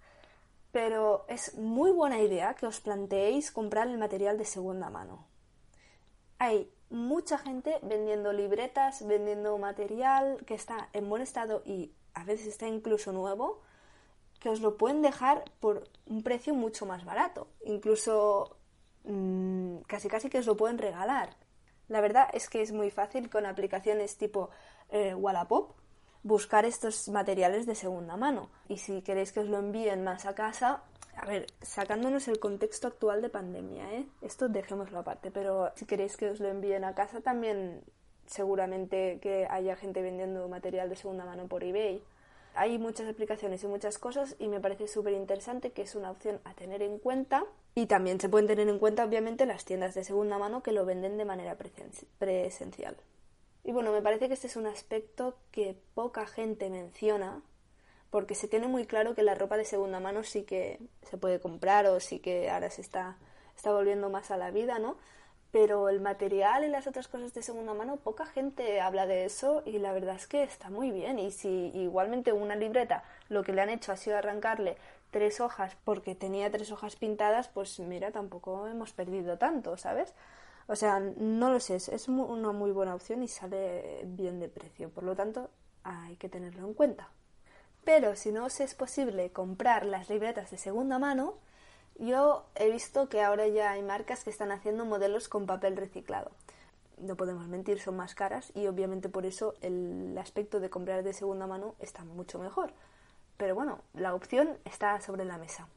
pero 0.76 1.24
es 1.30 1.58
muy 1.58 1.90
buena 1.92 2.20
idea 2.20 2.54
que 2.54 2.66
os 2.68 2.82
planteéis 2.82 3.50
comprar 3.50 3.88
el 3.88 3.98
material 3.98 4.38
de 4.38 4.44
segunda 4.44 4.90
mano. 4.90 5.26
Hay 6.38 6.70
mucha 6.90 7.38
gente 7.38 7.80
vendiendo 7.82 8.34
libretas, 8.34 9.08
vendiendo 9.08 9.58
material 9.58 10.44
que 10.46 10.54
está 10.54 10.90
en 10.92 11.08
buen 11.08 11.22
estado 11.22 11.64
y 11.66 11.94
a 12.14 12.26
veces 12.26 12.48
está 12.48 12.68
incluso 12.68 13.14
nuevo, 13.14 13.62
que 14.42 14.50
os 14.50 14.60
lo 14.60 14.76
pueden 14.76 15.02
dejar 15.02 15.46
por 15.62 15.88
un 16.08 16.24
precio 16.24 16.54
mucho 16.54 16.86
más 16.86 17.06
barato. 17.06 17.48
Incluso 17.64 18.58
mm, 19.06 19.78
casi 19.88 20.10
casi 20.10 20.30
que 20.30 20.40
os 20.40 20.46
lo 20.46 20.58
pueden 20.58 20.78
regalar. 20.78 21.38
La 21.88 22.02
verdad 22.02 22.28
es 22.34 22.50
que 22.50 22.62
es 22.62 22.74
muy 22.74 22.92
fácil 22.92 23.30
con 23.30 23.46
aplicaciones 23.46 24.18
tipo 24.18 24.50
eh, 24.90 25.16
Wallapop 25.16 25.72
buscar 26.26 26.66
estos 26.66 27.08
materiales 27.08 27.68
de 27.68 27.76
segunda 27.76 28.18
mano. 28.18 28.50
Y 28.68 28.78
si 28.78 29.04
queréis 29.04 29.32
que 29.32 29.42
os 29.42 29.48
lo 29.48 29.60
envíen 29.60 30.04
más 30.04 30.26
a 30.26 30.34
casa, 30.34 30.82
a 31.16 31.26
ver, 31.28 31.46
sacándonos 31.62 32.28
el 32.28 32.40
contexto 32.40 32.88
actual 32.88 33.22
de 33.22 33.30
pandemia, 33.30 33.94
¿eh? 33.94 34.08
Esto 34.24 34.50
dejémoslo 34.50 34.98
aparte, 35.00 35.30
pero 35.30 35.72
si 35.76 35.86
queréis 35.86 36.18
que 36.18 36.32
os 36.32 36.40
lo 36.40 36.50
envíen 36.50 36.84
a 36.84 36.96
casa 36.96 37.22
también 37.22 37.84
seguramente 38.26 39.20
que 39.22 39.46
haya 39.52 39.76
gente 39.76 40.02
vendiendo 40.02 40.50
material 40.50 40.90
de 40.90 40.96
segunda 40.96 41.26
mano 41.26 41.48
por 41.48 41.64
eBay. 41.64 42.02
Hay 42.56 42.80
muchas 42.80 43.08
aplicaciones 43.08 43.64
y 43.64 43.68
muchas 43.68 44.00
cosas 44.00 44.36
y 44.40 44.48
me 44.48 44.60
parece 44.60 44.88
súper 44.88 45.14
interesante 45.14 45.74
que 45.74 45.84
es 45.84 45.94
una 45.94 46.10
opción 46.10 46.40
a 46.44 46.56
tener 46.56 46.82
en 46.82 46.98
cuenta 46.98 47.44
y 47.76 47.86
también 47.86 48.20
se 48.20 48.30
pueden 48.30 48.48
tener 48.48 48.68
en 48.68 48.80
cuenta 48.80 49.06
obviamente 49.06 49.46
las 49.46 49.64
tiendas 49.64 49.94
de 49.94 50.04
segunda 50.04 50.40
mano 50.40 50.64
que 50.64 50.72
lo 50.72 50.86
venden 50.86 51.18
de 51.18 51.26
manera 51.26 51.56
presencial. 52.18 52.98
Y 53.66 53.72
bueno, 53.72 53.92
me 53.92 54.04
parece 54.04 54.28
que 54.28 54.36
este 54.36 54.46
es 54.46 54.58
un 54.58 54.68
aspecto 54.68 55.40
que 55.52 55.76
poca 55.96 56.28
gente 56.28 56.70
menciona, 56.70 57.42
porque 58.12 58.36
se 58.36 58.48
tiene 58.48 58.68
muy 58.68 58.86
claro 58.86 59.16
que 59.16 59.24
la 59.24 59.34
ropa 59.34 59.58
de 59.58 59.66
segunda 59.66 60.00
mano 60.00 60.22
sí 60.24 60.44
que 60.44 60.80
se 61.02 61.18
puede 61.18 61.40
comprar 61.40 61.88
o 61.88 62.00
sí 62.00 62.20
que 62.20 62.52
ahora 62.52 62.70
se 62.70 62.82
está, 62.82 63.18
está 63.58 63.74
volviendo 63.74 64.12
más 64.12 64.30
a 64.30 64.38
la 64.38 64.52
vida, 64.52 64.78
¿no? 64.78 64.98
Pero 65.50 65.90
el 65.90 66.00
material 66.00 66.64
y 66.64 66.68
las 66.68 66.86
otras 66.86 67.08
cosas 67.08 67.34
de 67.34 67.42
segunda 67.42 67.74
mano, 67.74 67.98
poca 67.98 68.28
gente 68.28 68.82
habla 68.82 69.08
de 69.08 69.26
eso 69.26 69.64
y 69.66 69.80
la 69.80 69.94
verdad 69.94 70.16
es 70.16 70.28
que 70.28 70.44
está 70.44 70.70
muy 70.70 70.92
bien. 70.92 71.18
Y 71.18 71.32
si 71.32 71.72
igualmente 71.74 72.34
una 72.34 72.56
libreta 72.56 73.04
lo 73.30 73.44
que 73.44 73.52
le 73.52 73.62
han 73.62 73.70
hecho 73.72 73.92
ha 73.92 73.98
sido 73.98 74.18
arrancarle 74.18 74.78
tres 75.10 75.42
hojas 75.42 75.76
porque 75.84 76.14
tenía 76.14 76.52
tres 76.52 76.72
hojas 76.72 76.98
pintadas, 76.98 77.48
pues 77.48 77.80
mira, 77.80 78.12
tampoco 78.12 78.68
hemos 78.68 78.94
perdido 78.94 79.40
tanto, 79.40 79.76
¿sabes? 79.76 80.14
O 80.68 80.76
sea, 80.76 81.00
no 81.00 81.52
lo 81.52 81.60
sé, 81.60 81.76
es 81.76 82.08
una 82.08 82.52
muy 82.52 82.72
buena 82.72 82.96
opción 82.96 83.22
y 83.22 83.28
sale 83.28 84.02
bien 84.06 84.40
de 84.40 84.50
precio. 84.50 84.90
Por 84.90 85.04
lo 85.04 85.16
tanto, 85.16 85.50
hay 85.84 86.16
que 86.16 86.30
tenerlo 86.30 86.68
en 86.68 86.74
cuenta. 86.74 87.10
Pero 87.84 88.16
si 88.16 88.32
no 88.32 88.46
os 88.46 88.60
es 88.60 88.74
posible 88.74 89.32
comprar 89.32 89.86
las 89.86 90.10
libretas 90.10 90.50
de 90.50 90.58
segunda 90.58 90.98
mano, 90.98 91.36
yo 92.00 92.46
he 92.56 92.72
visto 92.72 93.10
que 93.10 93.22
ahora 93.22 93.48
ya 93.48 93.72
hay 93.72 93.84
marcas 93.84 94.24
que 94.24 94.32
están 94.32 94.52
haciendo 94.52 94.86
modelos 94.86 95.30
con 95.30 95.46
papel 95.46 95.78
reciclado. 95.78 96.32
No 96.98 97.16
podemos 97.16 97.48
mentir, 97.48 97.80
son 97.80 97.98
más 97.98 98.16
caras 98.16 98.52
y 98.56 98.66
obviamente 98.68 99.08
por 99.08 99.26
eso 99.26 99.54
el 99.62 100.18
aspecto 100.18 100.60
de 100.60 100.72
comprar 100.72 101.04
de 101.04 101.14
segunda 101.14 101.46
mano 101.46 101.76
está 101.80 102.04
mucho 102.04 102.40
mejor. 102.40 102.74
Pero 103.38 103.54
bueno, 103.54 103.82
la 103.94 104.16
opción 104.16 104.58
está 104.66 105.00
sobre 105.00 105.26
la 105.26 105.38
mesa. 105.38 105.68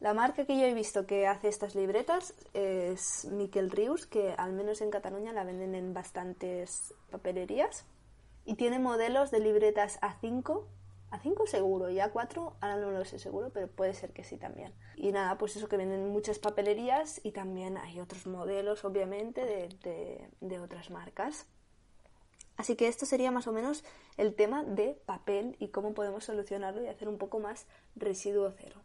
La 0.00 0.14
marca 0.14 0.46
que 0.46 0.58
yo 0.58 0.64
he 0.64 0.72
visto 0.72 1.06
que 1.06 1.26
hace 1.26 1.48
estas 1.48 1.74
libretas 1.74 2.32
es 2.54 3.26
Miquel 3.26 3.70
Rius, 3.70 4.06
que 4.06 4.32
al 4.38 4.54
menos 4.54 4.80
en 4.80 4.90
Cataluña 4.90 5.34
la 5.34 5.44
venden 5.44 5.74
en 5.74 5.92
bastantes 5.92 6.94
papelerías. 7.10 7.84
Y 8.46 8.54
tiene 8.54 8.78
modelos 8.78 9.30
de 9.30 9.40
libretas 9.40 10.00
A5, 10.00 10.64
A5 11.10 11.46
seguro, 11.46 11.90
y 11.90 11.98
A4 11.98 12.54
ahora 12.62 12.76
no 12.76 12.90
lo 12.92 13.04
sé 13.04 13.18
seguro, 13.18 13.50
pero 13.52 13.68
puede 13.68 13.92
ser 13.92 14.14
que 14.14 14.24
sí 14.24 14.38
también. 14.38 14.72
Y 14.96 15.12
nada, 15.12 15.36
pues 15.36 15.56
eso 15.56 15.68
que 15.68 15.76
venden 15.76 16.08
muchas 16.08 16.38
papelerías 16.38 17.20
y 17.22 17.32
también 17.32 17.76
hay 17.76 18.00
otros 18.00 18.26
modelos, 18.26 18.86
obviamente, 18.86 19.44
de, 19.44 20.30
de 20.40 20.60
otras 20.60 20.88
marcas. 20.88 21.46
Así 22.56 22.74
que 22.74 22.88
esto 22.88 23.04
sería 23.04 23.30
más 23.32 23.46
o 23.46 23.52
menos 23.52 23.84
el 24.16 24.34
tema 24.34 24.64
de 24.64 24.98
papel 25.04 25.56
y 25.58 25.68
cómo 25.68 25.92
podemos 25.92 26.24
solucionarlo 26.24 26.82
y 26.82 26.88
hacer 26.88 27.06
un 27.06 27.18
poco 27.18 27.38
más 27.38 27.66
residuo 27.96 28.50
cero. 28.56 28.80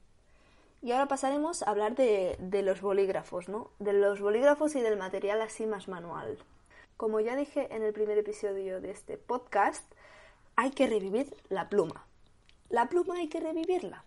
Y 0.86 0.92
ahora 0.92 1.08
pasaremos 1.08 1.64
a 1.64 1.72
hablar 1.72 1.96
de, 1.96 2.38
los 2.62 2.80
bolígrafos, 2.80 3.50
¿no? 3.50 3.72
De 3.80 3.92
los 3.92 4.22
bolígrafos 4.22 4.76
y 4.76 4.82
del 4.82 4.98
material 4.98 5.42
así 5.42 5.66
más 5.66 5.88
manual. 5.88 6.38
Como 6.96 7.20
ya 7.22 7.36
dije 7.36 7.76
en 7.76 7.82
el 7.82 7.92
primer 7.92 8.20
episodio 8.20 8.80
de 8.80 8.92
este 8.92 9.18
podcast, 9.18 9.84
hay 10.56 10.70
que 10.70 10.86
revivir 10.86 11.36
la 11.50 11.70
pluma. 11.70 12.06
La 12.70 12.88
pluma 12.88 13.16
hay 13.16 13.30
que 13.30 13.40
revivirla. 13.40 14.06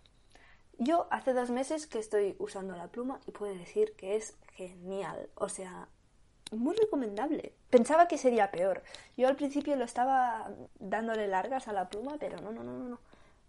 Yo 0.77 1.07
hace 1.11 1.33
dos 1.33 1.49
meses 1.49 1.85
que 1.85 1.99
estoy 1.99 2.37
usando 2.39 2.77
la 2.77 2.87
pluma 2.87 3.19
y 3.27 3.31
puedo 3.31 3.53
decir 3.53 3.91
que 3.97 4.15
es 4.15 4.37
genial. 4.53 5.29
O 5.35 5.49
sea, 5.49 5.89
muy 6.53 6.77
recomendable. 6.77 7.53
Pensaba 7.69 8.07
que 8.07 8.17
sería 8.17 8.51
peor. 8.51 8.83
Yo 9.17 9.27
al 9.27 9.35
principio 9.35 9.75
lo 9.75 9.83
estaba 9.83 10.49
dándole 10.79 11.27
largas 11.27 11.67
a 11.67 11.73
la 11.73 11.89
pluma, 11.89 12.15
pero 12.21 12.39
no, 12.39 12.53
no, 12.53 12.63
no, 12.63 12.71
no. 12.71 12.99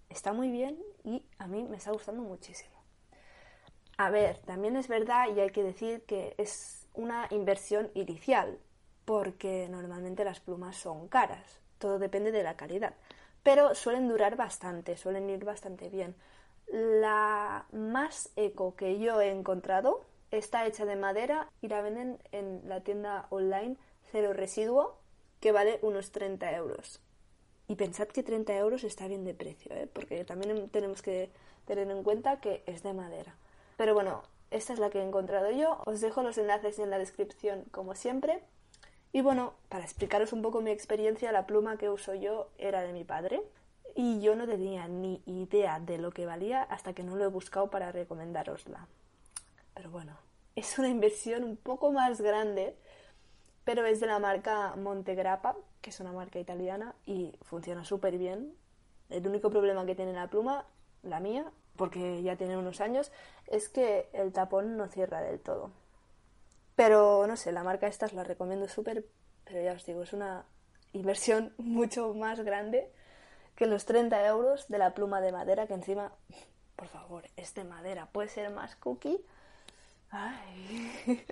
Está 0.08 0.32
muy 0.32 0.50
bien 0.50 0.82
y 1.04 1.24
a 1.38 1.46
mí 1.46 1.62
me 1.62 1.76
está 1.76 1.92
gustando 1.92 2.22
muchísimo. 2.22 2.79
A 4.00 4.08
ver, 4.08 4.38
también 4.46 4.76
es 4.76 4.88
verdad 4.88 5.26
y 5.28 5.40
hay 5.40 5.50
que 5.50 5.62
decir 5.62 6.00
que 6.06 6.34
es 6.38 6.86
una 6.94 7.26
inversión 7.30 7.90
inicial, 7.92 8.58
porque 9.04 9.68
normalmente 9.68 10.24
las 10.24 10.40
plumas 10.40 10.76
son 10.76 11.06
caras, 11.08 11.60
todo 11.76 11.98
depende 11.98 12.32
de 12.32 12.42
la 12.42 12.56
calidad, 12.56 12.94
pero 13.42 13.74
suelen 13.74 14.08
durar 14.08 14.36
bastante, 14.36 14.96
suelen 14.96 15.28
ir 15.28 15.44
bastante 15.44 15.90
bien. 15.90 16.16
La 16.66 17.66
más 17.72 18.30
eco 18.36 18.74
que 18.74 18.98
yo 18.98 19.20
he 19.20 19.30
encontrado 19.30 20.06
está 20.30 20.64
hecha 20.64 20.86
de 20.86 20.96
madera 20.96 21.50
y 21.60 21.68
la 21.68 21.82
venden 21.82 22.22
en 22.32 22.62
la 22.70 22.80
tienda 22.80 23.26
online 23.28 23.76
Cero 24.10 24.32
Residuo, 24.32 24.96
que 25.40 25.52
vale 25.52 25.78
unos 25.82 26.10
30 26.10 26.50
euros. 26.52 27.02
Y 27.68 27.74
pensad 27.74 28.08
que 28.08 28.22
30 28.22 28.56
euros 28.56 28.82
está 28.82 29.08
bien 29.08 29.26
de 29.26 29.34
precio, 29.34 29.76
¿eh? 29.76 29.90
porque 29.92 30.24
también 30.24 30.70
tenemos 30.70 31.02
que 31.02 31.30
tener 31.66 31.90
en 31.90 32.02
cuenta 32.02 32.40
que 32.40 32.62
es 32.64 32.82
de 32.82 32.94
madera. 32.94 33.36
Pero 33.80 33.94
bueno, 33.94 34.20
esta 34.50 34.74
es 34.74 34.78
la 34.78 34.90
que 34.90 34.98
he 34.98 35.02
encontrado 35.02 35.50
yo. 35.52 35.78
Os 35.86 36.02
dejo 36.02 36.22
los 36.22 36.36
enlaces 36.36 36.78
en 36.78 36.90
la 36.90 36.98
descripción 36.98 37.64
como 37.70 37.94
siempre. 37.94 38.42
Y 39.10 39.22
bueno, 39.22 39.54
para 39.70 39.84
explicaros 39.84 40.34
un 40.34 40.42
poco 40.42 40.60
mi 40.60 40.70
experiencia, 40.70 41.32
la 41.32 41.46
pluma 41.46 41.78
que 41.78 41.88
uso 41.88 42.12
yo 42.12 42.50
era 42.58 42.82
de 42.82 42.92
mi 42.92 43.04
padre. 43.04 43.40
Y 43.94 44.20
yo 44.20 44.36
no 44.36 44.46
tenía 44.46 44.86
ni 44.86 45.22
idea 45.24 45.80
de 45.80 45.96
lo 45.96 46.10
que 46.10 46.26
valía 46.26 46.62
hasta 46.62 46.92
que 46.92 47.02
no 47.02 47.16
lo 47.16 47.24
he 47.24 47.28
buscado 47.28 47.70
para 47.70 47.90
recomendárosla. 47.90 48.86
Pero 49.72 49.88
bueno, 49.88 50.14
es 50.56 50.78
una 50.78 50.88
inversión 50.88 51.42
un 51.42 51.56
poco 51.56 51.90
más 51.90 52.20
grande, 52.20 52.76
pero 53.64 53.86
es 53.86 53.98
de 53.98 54.08
la 54.08 54.18
marca 54.18 54.76
Montegrappa, 54.76 55.56
que 55.80 55.88
es 55.88 56.00
una 56.00 56.12
marca 56.12 56.38
italiana 56.38 56.94
y 57.06 57.32
funciona 57.40 57.86
súper 57.86 58.18
bien. 58.18 58.54
El 59.08 59.26
único 59.26 59.48
problema 59.48 59.86
que 59.86 59.94
tiene 59.94 60.12
la 60.12 60.26
pluma, 60.26 60.66
la 61.02 61.18
mía, 61.18 61.50
porque 61.80 62.22
ya 62.22 62.36
tiene 62.36 62.58
unos 62.58 62.82
años, 62.82 63.10
es 63.46 63.70
que 63.70 64.10
el 64.12 64.34
tapón 64.34 64.76
no 64.76 64.86
cierra 64.88 65.22
del 65.22 65.40
todo. 65.40 65.70
Pero 66.76 67.26
no 67.26 67.38
sé, 67.38 67.52
la 67.52 67.64
marca 67.64 67.86
esta 67.86 68.04
os 68.04 68.12
la 68.12 68.22
recomiendo 68.22 68.68
súper, 68.68 69.06
pero 69.46 69.62
ya 69.62 69.72
os 69.72 69.86
digo, 69.86 70.02
es 70.02 70.12
una 70.12 70.44
inversión 70.92 71.54
mucho 71.58 72.12
más 72.12 72.38
grande 72.40 72.92
que 73.56 73.64
los 73.64 73.86
30 73.86 74.26
euros 74.26 74.68
de 74.68 74.76
la 74.76 74.92
pluma 74.92 75.22
de 75.22 75.32
madera, 75.32 75.66
que 75.66 75.72
encima, 75.72 76.12
por 76.76 76.88
favor, 76.88 77.24
es 77.38 77.54
de 77.54 77.64
madera, 77.64 78.10
puede 78.12 78.28
ser 78.28 78.50
más 78.50 78.76
cookie. 78.76 79.24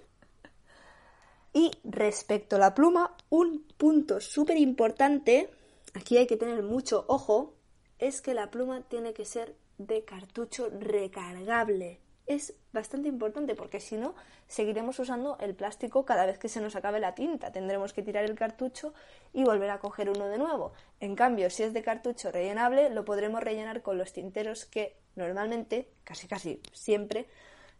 y 1.52 1.72
respecto 1.84 2.56
a 2.56 2.58
la 2.58 2.74
pluma, 2.74 3.14
un 3.28 3.66
punto 3.76 4.18
súper 4.22 4.56
importante, 4.56 5.50
aquí 5.92 6.16
hay 6.16 6.26
que 6.26 6.38
tener 6.38 6.62
mucho 6.62 7.04
ojo, 7.06 7.52
es 7.98 8.22
que 8.22 8.32
la 8.32 8.50
pluma 8.50 8.80
tiene 8.80 9.12
que 9.12 9.26
ser 9.26 9.54
de 9.78 10.04
cartucho 10.04 10.68
recargable. 10.70 12.00
es 12.26 12.54
bastante 12.74 13.08
importante 13.08 13.54
porque 13.54 13.80
si 13.80 13.96
no, 13.96 14.14
seguiremos 14.48 14.98
usando 14.98 15.38
el 15.40 15.54
plástico 15.54 16.04
cada 16.04 16.26
vez 16.26 16.38
que 16.38 16.50
se 16.50 16.60
nos 16.60 16.76
acabe 16.76 17.00
la 17.00 17.14
tinta. 17.14 17.52
Tendremos 17.52 17.94
que 17.94 18.02
tirar 18.02 18.24
el 18.24 18.34
cartucho 18.34 18.92
y 19.32 19.44
volver 19.44 19.70
a 19.70 19.78
coger 19.78 20.10
uno 20.10 20.28
de 20.28 20.36
nuevo. 20.36 20.74
En 21.00 21.16
cambio, 21.16 21.48
si 21.48 21.62
es 21.62 21.72
de 21.72 21.82
cartucho 21.82 22.30
rellenable, 22.30 22.90
lo 22.90 23.06
podremos 23.06 23.42
rellenar 23.42 23.80
con 23.80 23.96
los 23.96 24.12
tinteros 24.12 24.66
que 24.66 24.98
normalmente, 25.16 25.88
casi 26.04 26.28
casi 26.28 26.60
siempre, 26.72 27.26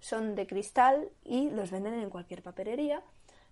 son 0.00 0.34
de 0.34 0.46
cristal 0.46 1.10
y 1.24 1.50
los 1.50 1.70
venden 1.70 1.94
en 1.94 2.08
cualquier 2.08 2.42
papelería. 2.42 3.02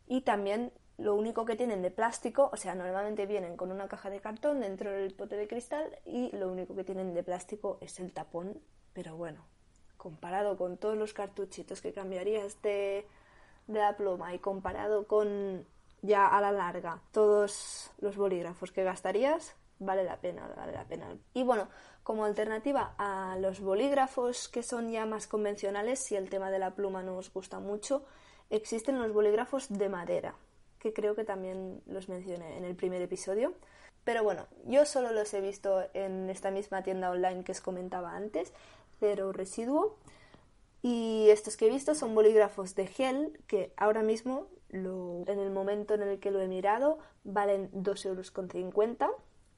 Y 0.06 0.22
también 0.22 0.72
lo 0.98 1.14
único 1.14 1.44
que 1.44 1.56
tienen 1.56 1.82
de 1.82 1.90
plástico, 1.90 2.48
o 2.52 2.56
sea, 2.56 2.74
normalmente 2.74 3.26
vienen 3.26 3.56
con 3.56 3.70
una 3.70 3.88
caja 3.88 4.08
de 4.08 4.20
cartón 4.20 4.60
dentro 4.60 4.90
del 4.90 5.12
pote 5.12 5.36
de 5.36 5.46
cristal 5.46 5.98
y 6.04 6.34
lo 6.34 6.50
único 6.50 6.74
que 6.74 6.84
tienen 6.84 7.12
de 7.12 7.22
plástico 7.22 7.78
es 7.80 8.00
el 8.00 8.12
tapón. 8.12 8.60
Pero 8.94 9.16
bueno, 9.16 9.44
comparado 9.96 10.56
con 10.56 10.78
todos 10.78 10.96
los 10.96 11.12
cartuchitos 11.12 11.82
que 11.82 11.92
cambiarías 11.92 12.62
de, 12.62 13.06
de 13.66 13.78
la 13.78 13.96
pluma 13.96 14.34
y 14.34 14.38
comparado 14.38 15.06
con 15.06 15.66
ya 16.00 16.26
a 16.26 16.40
la 16.40 16.52
larga 16.52 17.00
todos 17.12 17.90
los 17.98 18.16
bolígrafos 18.16 18.72
que 18.72 18.84
gastarías, 18.84 19.54
vale 19.78 20.04
la 20.04 20.16
pena, 20.20 20.48
vale 20.56 20.72
la 20.72 20.84
pena. 20.84 21.14
Y 21.34 21.42
bueno, 21.42 21.68
como 22.02 22.24
alternativa 22.24 22.94
a 22.96 23.36
los 23.38 23.60
bolígrafos 23.60 24.48
que 24.48 24.62
son 24.62 24.90
ya 24.90 25.04
más 25.04 25.26
convencionales, 25.26 25.98
si 25.98 26.16
el 26.16 26.30
tema 26.30 26.50
de 26.50 26.58
la 26.58 26.74
pluma 26.74 27.02
no 27.02 27.16
os 27.16 27.32
gusta 27.32 27.58
mucho, 27.58 28.04
existen 28.48 28.98
los 28.98 29.12
bolígrafos 29.12 29.68
de 29.68 29.88
madera, 29.88 30.36
que 30.78 30.92
creo 30.92 31.14
que 31.14 31.24
también 31.24 31.82
los 31.86 32.08
mencioné 32.08 32.56
en 32.56 32.64
el 32.64 32.74
primer 32.74 33.02
episodio. 33.02 33.54
Pero 34.04 34.22
bueno, 34.22 34.46
yo 34.64 34.86
solo 34.86 35.10
los 35.10 35.34
he 35.34 35.40
visto 35.40 35.84
en 35.92 36.30
esta 36.30 36.50
misma 36.50 36.82
tienda 36.82 37.10
online 37.10 37.42
que 37.42 37.52
os 37.52 37.60
comentaba 37.60 38.14
antes, 38.14 38.52
Cero 39.00 39.32
Residuo. 39.32 39.96
Y 40.82 41.28
estos 41.30 41.56
que 41.56 41.66
he 41.66 41.70
visto 41.70 41.96
son 41.96 42.14
bolígrafos 42.14 42.76
de 42.76 42.86
gel 42.86 43.36
que 43.48 43.72
ahora 43.76 44.02
mismo, 44.02 44.46
en 44.70 45.26
el 45.26 45.50
momento 45.50 45.94
en 45.94 46.02
el 46.02 46.20
que 46.20 46.30
lo 46.30 46.40
he 46.40 46.46
mirado, 46.46 46.98
valen 47.24 47.70
2,50 47.72 48.06
euros, 48.06 48.32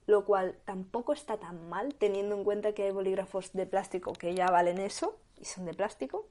lo 0.07 0.25
cual 0.25 0.57
tampoco 0.65 1.13
está 1.13 1.37
tan 1.37 1.69
mal 1.69 1.95
teniendo 1.95 2.35
en 2.35 2.45
cuenta 2.45 2.73
que 2.73 2.85
hay 2.85 2.91
bolígrafos 2.93 3.53
de 3.53 3.67
plástico 3.67 4.15
que 4.15 4.35
ya 4.35 4.47
valen 4.51 4.79
eso 4.79 5.19
y 5.39 5.45
son 5.45 5.67
de 5.67 5.75
plástico. 5.75 6.25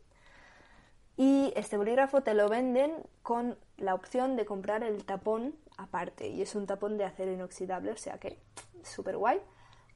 Y 1.17 1.51
este 1.55 1.77
bolígrafo 1.77 2.21
te 2.21 2.35
lo 2.35 2.47
venden 2.47 2.93
con 3.23 3.57
la 3.77 3.95
opción 3.95 4.35
de 4.35 4.45
comprar 4.45 4.83
el 4.83 5.03
tapón 5.03 5.55
aparte. 5.77 6.27
Y 6.27 6.43
es 6.43 6.55
un 6.55 6.67
tapón 6.67 6.97
de 6.97 7.05
acero 7.05 7.31
inoxidable, 7.31 7.91
o 7.91 7.97
sea 7.97 8.19
que 8.19 8.39
súper 8.83 9.17
guay. 9.17 9.41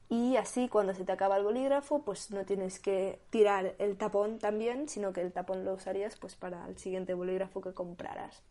Y 0.08 0.36
así 0.36 0.68
cuando 0.68 0.94
se 0.94 1.04
te 1.04 1.12
acaba 1.12 1.36
el 1.36 1.44
bolígrafo, 1.44 2.02
pues 2.02 2.32
no 2.32 2.44
tienes 2.44 2.80
que 2.80 3.22
tirar 3.30 3.74
el 3.78 3.96
tapón 3.96 4.38
también, 4.38 4.88
sino 4.88 5.12
que 5.12 5.22
el 5.22 5.32
tapón 5.32 5.64
lo 5.64 5.74
usarías 5.74 6.16
pues 6.16 6.34
para 6.34 6.66
el 6.66 6.76
siguiente 6.76 7.14
bolígrafo 7.14 7.62
que 7.62 7.72
compraras. 7.72 8.42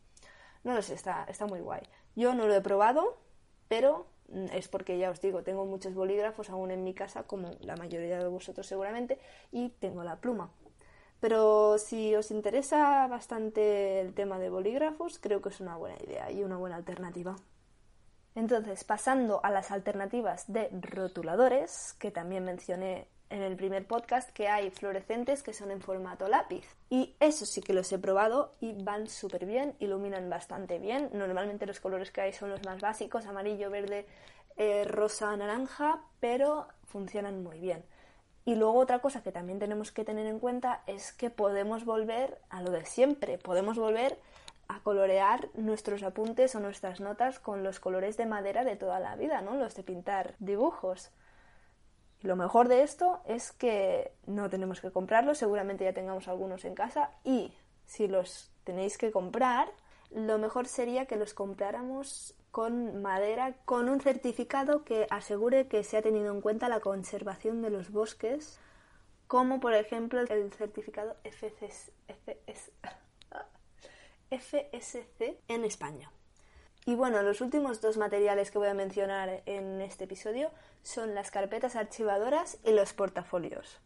No 0.64 0.74
lo 0.74 0.82
sé, 0.82 0.94
está, 0.94 1.26
está 1.26 1.46
muy 1.46 1.60
guay. 1.60 1.82
Yo 2.16 2.34
no 2.34 2.48
lo 2.48 2.56
he 2.56 2.62
probado, 2.62 3.18
pero 3.68 4.08
es 4.54 4.68
porque 4.70 4.98
ya 4.98 5.12
os 5.12 5.22
digo, 5.22 5.44
tengo 5.44 5.66
muchos 5.66 5.94
bolígrafos 5.94 6.50
aún 6.50 6.72
en 6.72 6.84
mi 6.84 6.94
casa, 6.94 7.24
como 7.24 7.52
la 7.60 7.76
mayoría 7.76 8.18
de 8.18 8.28
vosotros 8.28 8.66
seguramente, 8.66 9.20
y 9.52 9.70
tengo 9.70 10.04
la 10.04 10.16
pluma. 10.16 10.52
Pero 11.22 11.78
si 11.78 12.16
os 12.16 12.32
interesa 12.32 13.08
bastante 13.08 14.02
el 14.02 14.14
tema 14.14 14.40
de 14.40 14.50
bolígrafos, 14.50 15.20
creo 15.20 15.42
que 15.42 15.50
es 15.50 15.62
una 15.62 15.78
buena 15.78 15.96
idea 16.04 16.32
y 16.32 16.44
una 16.44 16.58
buena 16.58 16.76
alternativa. 16.76 17.36
Entonces, 18.34 18.84
pasando 18.84 19.40
a 19.44 19.52
las 19.52 19.72
alternativas 19.72 20.52
de 20.52 20.70
rotuladores, 20.82 21.94
que 22.00 22.12
también 22.12 22.44
mencioné 22.44 23.08
en 23.30 23.44
el 23.44 23.56
primer 23.56 23.86
podcast, 23.86 24.32
que 24.32 24.48
hay 24.48 24.72
fluorescentes 24.72 25.44
que 25.44 25.54
son 25.54 25.70
en 25.70 25.82
formato 25.82 26.28
lápiz. 26.28 26.66
Y 26.90 27.16
eso 27.20 27.46
sí 27.46 27.62
que 27.62 27.74
los 27.74 27.92
he 27.92 28.00
probado 28.00 28.56
y 28.60 28.74
van 28.84 29.08
súper 29.08 29.46
bien, 29.46 29.76
iluminan 29.80 30.30
bastante 30.30 30.80
bien. 30.80 31.10
Normalmente 31.14 31.68
los 31.68 31.80
colores 31.80 32.12
que 32.12 32.22
hay 32.22 32.34
son 32.34 32.50
los 32.50 32.66
más 32.66 32.82
básicos, 32.82 33.28
amarillo, 33.28 33.70
verde, 33.70 34.08
eh, 34.58 34.86
rosa, 34.86 35.36
naranja, 35.38 36.02
pero 36.20 36.68
funcionan 36.86 37.44
muy 37.44 37.60
bien. 37.60 37.86
Y 38.46 38.56
luego 38.56 38.80
otra 38.80 39.00
cosa 39.00 39.22
que 39.22 39.32
también 39.32 39.60
tenemos 39.60 39.92
que 39.92 40.04
tener 40.04 40.26
en 40.26 40.40
cuenta 40.40 40.82
es 40.88 41.14
que 41.14 41.30
podemos 41.30 41.86
volver 41.86 42.40
a 42.50 42.62
lo 42.62 42.72
de 42.72 42.86
siempre, 42.86 43.38
podemos 43.38 43.78
volver 43.78 44.18
a 44.68 44.80
colorear 44.80 45.50
nuestros 45.54 46.02
apuntes 46.02 46.56
o 46.56 46.60
nuestras 46.60 47.02
notas 47.02 47.40
con 47.40 47.64
los 47.64 47.80
colores 47.80 48.18
de 48.18 48.26
madera 48.26 48.64
de 48.64 48.78
toda 48.78 49.00
la 49.00 49.16
vida, 49.16 49.42
¿no? 49.42 49.56
Los 49.56 49.76
de 49.76 49.84
pintar 49.84 50.36
dibujos. 50.40 51.12
Y 52.24 52.28
lo 52.28 52.36
mejor 52.36 52.68
de 52.68 52.84
esto 52.84 53.22
es 53.26 53.52
que 53.52 54.14
no 54.26 54.50
tenemos 54.50 54.80
que 54.80 54.92
comprarlos, 54.92 55.40
seguramente 55.40 55.84
ya 55.84 55.94
tengamos 55.94 56.28
algunos 56.28 56.66
en 56.66 56.76
casa 56.76 57.12
y 57.24 57.54
si 57.86 58.08
los 58.08 58.52
tenéis 58.64 58.98
que 58.98 59.12
comprar, 59.12 59.68
lo 60.12 60.38
mejor 60.38 60.68
sería 60.68 61.06
que 61.06 61.16
los 61.16 61.34
compráramos 61.34 62.36
con 62.52 63.02
madera 63.02 63.56
con 63.66 63.90
un 63.90 64.02
certificado 64.02 64.84
que 64.84 65.08
asegure 65.10 65.68
que 65.68 65.84
se 65.84 65.98
ha 65.98 66.02
tenido 66.02 66.34
en 66.34 66.42
cuenta 66.42 66.70
la 66.70 66.82
conservación 66.82 67.62
de 67.62 67.70
los 67.70 67.92
bosques, 67.92 68.60
como 69.28 69.60
por 69.62 69.74
ejemplo 69.74 70.20
el 70.20 70.52
certificado 70.52 71.16
FSC, 71.24 71.94
en 75.48 75.64
España. 75.64 76.12
Y 76.86 76.96
bueno, 76.96 77.22
los 77.22 77.42
últimos 77.42 77.80
dos 77.80 77.98
materiales 77.98 78.52
que 78.52 78.58
voy 78.58 78.68
a 78.68 78.74
mencionar 78.74 79.44
en 79.46 79.82
este 79.82 80.06
episodio 80.06 80.50
son 80.84 81.14
las 81.16 81.32
carpetas 81.32 81.76
archivadoras 81.76 82.58
y 82.66 82.72
los 82.72 82.92
portafolios. 82.94 83.80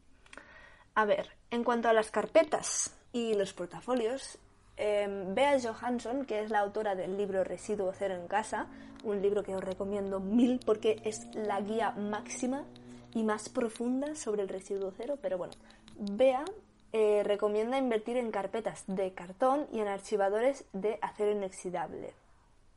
A 0.95 1.03
ver, 1.05 1.29
en 1.51 1.63
cuanto 1.65 1.89
a 1.89 1.93
las 1.93 2.09
carpetas 2.09 2.95
y 3.11 3.33
los 3.33 3.53
portafolios, 3.53 4.39
eh, 4.77 5.25
Bea 5.29 5.59
Johansson, 5.59 6.25
que 6.25 6.41
es 6.41 6.49
la 6.49 6.59
autora 6.59 6.95
del 6.95 7.17
libro 7.17 7.43
Residuo 7.43 7.93
Cero 7.93 8.15
en 8.15 8.27
Casa, 8.27 8.67
un 9.05 9.21
libro 9.21 9.43
que 9.43 9.55
os 9.55 9.63
recomiendo 9.63 10.19
mil 10.19 10.59
porque 10.65 10.99
es 11.03 11.27
la 11.35 11.61
guía 11.61 11.91
máxima 11.91 12.65
y 13.13 13.23
más 13.23 13.49
profunda 13.49 14.15
sobre 14.15 14.41
el 14.41 14.49
residuo 14.49 14.91
cero, 14.95 15.17
pero 15.21 15.37
bueno, 15.37 15.53
Bea 15.97 16.43
eh, 16.91 17.23
recomienda 17.23 17.77
invertir 17.77 18.17
en 18.17 18.31
carpetas 18.31 18.83
de 18.87 19.13
cartón 19.13 19.67
y 19.71 19.79
en 19.79 19.87
archivadores 19.87 20.65
de 20.73 20.99
acero 21.01 21.31
inoxidable. 21.31 22.13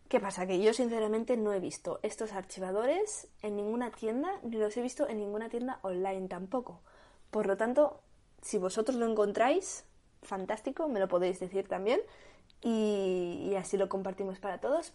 ¿Qué 0.09 0.21
pasa? 0.21 0.47
Que 0.47 0.61
yo 0.61 0.73
sinceramente 0.73 1.37
no 1.37 1.53
he 1.53 1.61
visto 1.61 1.99
estos 2.03 2.33
archivadores 2.33 3.29
en 3.43 3.57
ninguna 3.57 3.91
tienda, 3.91 4.31
ni 4.43 4.57
los 4.57 4.77
he 4.77 4.81
visto 4.81 5.09
en 5.09 5.19
ninguna 5.19 5.49
tienda 5.49 5.81
online 5.83 6.29
tampoco. 6.29 6.81
Por 7.31 7.47
lo 7.47 7.57
tanto, 7.57 8.01
si 8.41 8.59
vosotros 8.59 8.97
lo 8.97 9.07
encontráis, 9.07 9.85
fantástico, 10.23 10.89
me 10.89 11.01
lo 11.01 11.09
podéis 11.09 11.41
decir 11.41 11.69
también 11.69 12.01
y, 12.63 13.55
así 13.57 13.77
lo 13.77 13.89
compartimos 13.89 14.39
para 14.39 14.59
todos. 14.59 14.93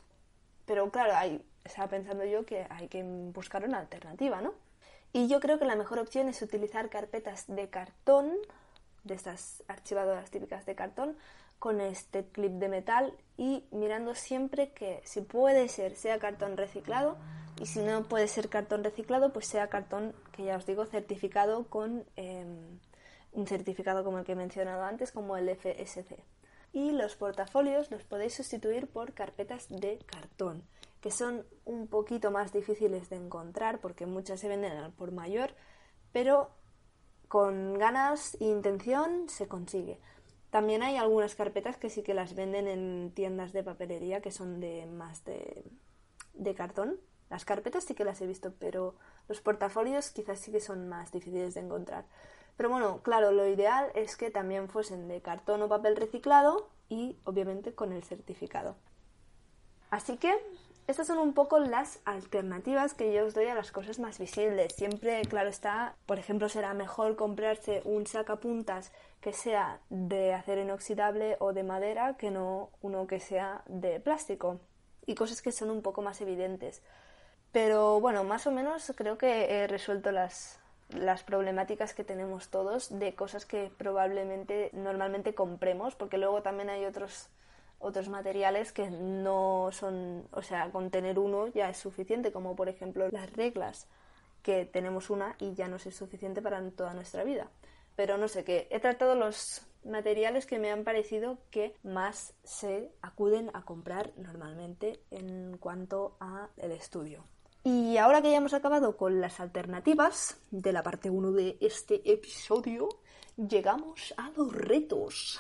Pero 0.66 0.90
claro, 0.92 1.14
hay, 1.16 1.44
estaba 1.64 1.90
pensando 1.90 2.26
yo 2.26 2.46
que 2.46 2.66
hay 2.70 2.88
que 2.88 3.04
buscar 3.04 3.66
una 3.66 3.80
alternativa, 3.80 4.42
¿no? 4.42 4.54
Y 5.12 5.28
yo 5.28 5.40
creo 5.40 5.60
que 5.60 5.66
la 5.66 5.76
mejor 5.76 6.00
opción 6.00 6.28
es 6.30 6.42
utilizar 6.42 6.90
carpetas 6.90 7.46
de 7.48 7.70
cartón, 7.70 8.32
de 9.04 9.14
estas 9.14 9.64
archivadoras 9.68 10.32
típicas 10.32 10.66
de 10.66 10.76
cartón, 10.76 11.18
con 11.64 11.80
este 11.80 12.26
clip 12.26 12.52
de 12.54 12.68
metal 12.68 13.14
y 13.38 13.64
mirando 13.72 14.16
siempre 14.16 14.72
que 14.72 15.02
si 15.06 15.22
puede 15.22 15.70
ser 15.70 15.96
sea 15.96 16.20
cartón 16.20 16.58
reciclado 16.58 17.16
y 17.62 17.68
si 17.68 17.80
no 17.80 18.04
puede 18.04 18.28
ser 18.28 18.50
cartón 18.50 18.84
reciclado 18.84 19.32
pues 19.32 19.48
sea 19.48 19.70
cartón 19.70 20.14
que 20.34 20.44
ya 20.44 20.58
os 20.58 20.66
digo 20.66 20.86
certificado 20.86 21.64
con 21.70 22.04
em, 22.18 22.80
un 23.34 23.48
certificado 23.48 24.04
como 24.04 24.20
el 24.20 24.26
que 24.26 24.34
he 24.34 24.36
mencionado 24.36 24.84
antes, 24.84 25.12
como 25.12 25.38
el 25.38 25.50
FSC. 25.50 26.24
Y 26.72 26.92
los 26.92 27.16
portafolios 27.16 27.92
los 27.92 28.04
podéis 28.04 28.34
sustituir 28.36 28.88
por 28.88 29.14
carpetas 29.14 29.68
de 29.70 30.00
cartón, 30.06 30.64
que 31.02 31.12
son 31.12 31.46
un 31.66 31.88
poquito 31.88 32.32
más 32.32 32.54
difíciles 32.54 33.10
de 33.10 33.18
encontrar 33.18 33.80
porque 33.80 34.06
muchas 34.06 34.40
se 34.40 34.48
venden 34.48 34.92
por 34.94 35.12
mayor, 35.12 35.52
pero 36.12 36.52
con 37.28 37.78
ganas 37.78 38.36
e 38.40 38.46
intención 38.46 39.28
se 39.30 39.48
consigue. 39.48 40.00
También 40.50 40.84
hay 40.84 40.98
algunas 40.98 41.34
carpetas 41.34 41.78
que 41.78 41.90
sí 41.90 42.04
que 42.04 42.14
las 42.14 42.36
venden 42.36 42.68
en 42.68 43.12
tiendas 43.16 43.54
de 43.54 43.64
papelería 43.64 44.22
que 44.22 44.32
son 44.32 44.60
de 44.60 44.86
más 44.86 45.26
de, 45.26 45.64
de 46.34 46.54
cartón. 46.54 47.00
Las 47.30 47.46
carpetas 47.46 47.86
sí 47.86 47.96
que 47.96 48.06
las 48.06 48.22
he 48.22 48.28
visto, 48.28 48.54
pero 48.60 48.96
los 49.28 49.42
portafolios 49.42 50.12
quizás 50.12 50.40
sí 50.40 50.52
que 50.52 50.60
son 50.60 50.88
más 50.88 51.12
difíciles 51.12 51.56
de 51.56 51.62
encontrar. 51.62 52.06
Pero 52.58 52.70
bueno, 52.70 53.02
claro, 53.02 53.32
lo 53.32 53.48
ideal 53.48 53.92
es 53.96 54.16
que 54.16 54.30
también 54.30 54.70
fuesen 54.70 55.08
de 55.08 55.22
cartón 55.22 55.62
o 55.62 55.70
papel 55.70 55.96
reciclado 55.96 56.70
y 56.90 57.18
obviamente 57.24 57.74
con 57.74 57.92
el 57.92 58.04
certificado. 58.04 58.76
Así 59.90 60.18
que 60.18 60.34
estas 60.86 61.08
son 61.08 61.18
un 61.18 61.34
poco 61.34 61.60
las 61.60 62.02
alternativas 62.04 62.94
que 62.94 63.14
yo 63.14 63.26
os 63.26 63.34
doy 63.34 63.46
a 63.46 63.56
las 63.56 63.72
cosas 63.72 64.00
más 64.00 64.20
visibles. 64.20 64.74
Siempre, 64.76 65.22
claro 65.22 65.50
está, 65.50 65.96
por 66.06 66.20
ejemplo, 66.20 66.50
será 66.50 66.74
mejor 66.74 67.16
comprarse 67.16 67.82
un 67.86 68.06
sacapuntas 68.06 68.92
que 69.22 69.32
sea 69.32 69.80
de 69.90 70.34
acero 70.34 70.62
inoxidable 70.62 71.38
o 71.40 71.54
de 71.54 71.64
madera 71.64 72.18
que 72.18 72.32
no 72.32 72.70
uno 72.82 73.08
que 73.08 73.22
sea 73.22 73.64
de 73.68 74.02
plástico. 74.02 74.60
Y 75.06 75.16
cosas 75.16 75.42
que 75.42 75.54
son 75.54 75.70
un 75.72 75.82
poco 75.82 76.02
más 76.02 76.20
evidentes. 76.20 76.82
Pero 77.54 78.02
bueno, 78.02 78.26
más 78.26 78.46
o 78.46 78.52
menos 78.52 78.92
creo 78.98 79.18
que 79.18 79.56
he 79.56 79.68
resuelto 79.68 80.12
las, 80.12 80.60
las 80.96 81.24
problemáticas 81.24 81.94
que 81.94 82.04
tenemos 82.04 82.50
todos 82.50 82.98
de 82.98 83.16
cosas 83.16 83.46
que 83.46 83.72
probablemente 83.78 84.70
normalmente 84.74 85.34
compremos, 85.34 85.96
porque 85.96 86.18
luego 86.18 86.42
también 86.42 86.70
hay 86.70 86.86
otros 86.86 87.30
otros 87.80 88.08
materiales 88.08 88.72
que 88.72 88.90
no 88.90 89.70
son, 89.72 90.26
o 90.32 90.42
sea, 90.42 90.72
con 90.72 90.90
tener 90.90 91.20
uno 91.20 91.48
ya 91.48 91.70
es 91.70 91.78
suficiente, 91.78 92.32
como 92.32 92.56
por 92.56 92.70
ejemplo 92.70 93.10
las 93.12 93.32
reglas, 93.34 93.88
que 94.42 94.66
tenemos 94.66 95.10
una 95.10 95.36
y 95.38 95.54
ya 95.54 95.68
nos 95.68 95.86
es 95.86 95.96
suficiente 95.96 96.42
para 96.42 96.62
toda 96.72 96.94
nuestra 96.94 97.24
vida. 97.26 97.50
Pero 97.96 98.18
no 98.18 98.28
sé 98.28 98.44
qué, 98.44 98.68
he 98.72 98.80
tratado 98.80 99.16
los 99.16 99.68
materiales 99.84 100.46
que 100.46 100.60
me 100.60 100.72
han 100.72 100.84
parecido 100.84 101.38
que 101.52 101.76
más 101.84 102.34
se 102.44 102.90
acuden 103.02 103.52
a 103.54 103.64
comprar 103.64 104.12
normalmente 104.16 105.02
en 105.12 105.58
cuanto 105.58 106.16
a 106.20 106.50
el 106.58 106.72
estudio. 106.72 107.26
Y 107.66 107.96
ahora 107.96 108.22
que 108.22 108.30
ya 108.30 108.38
hemos 108.38 108.54
acabado 108.54 108.98
con 108.98 109.22
las 109.22 109.40
alternativas 109.40 110.38
de 110.52 110.74
la 110.74 110.84
parte 110.84 111.10
1 111.10 111.32
de 111.32 111.58
este 111.62 112.02
episodio, 112.12 112.90
llegamos 113.38 114.14
a 114.18 114.32
los 114.36 114.52
retos. 114.52 115.40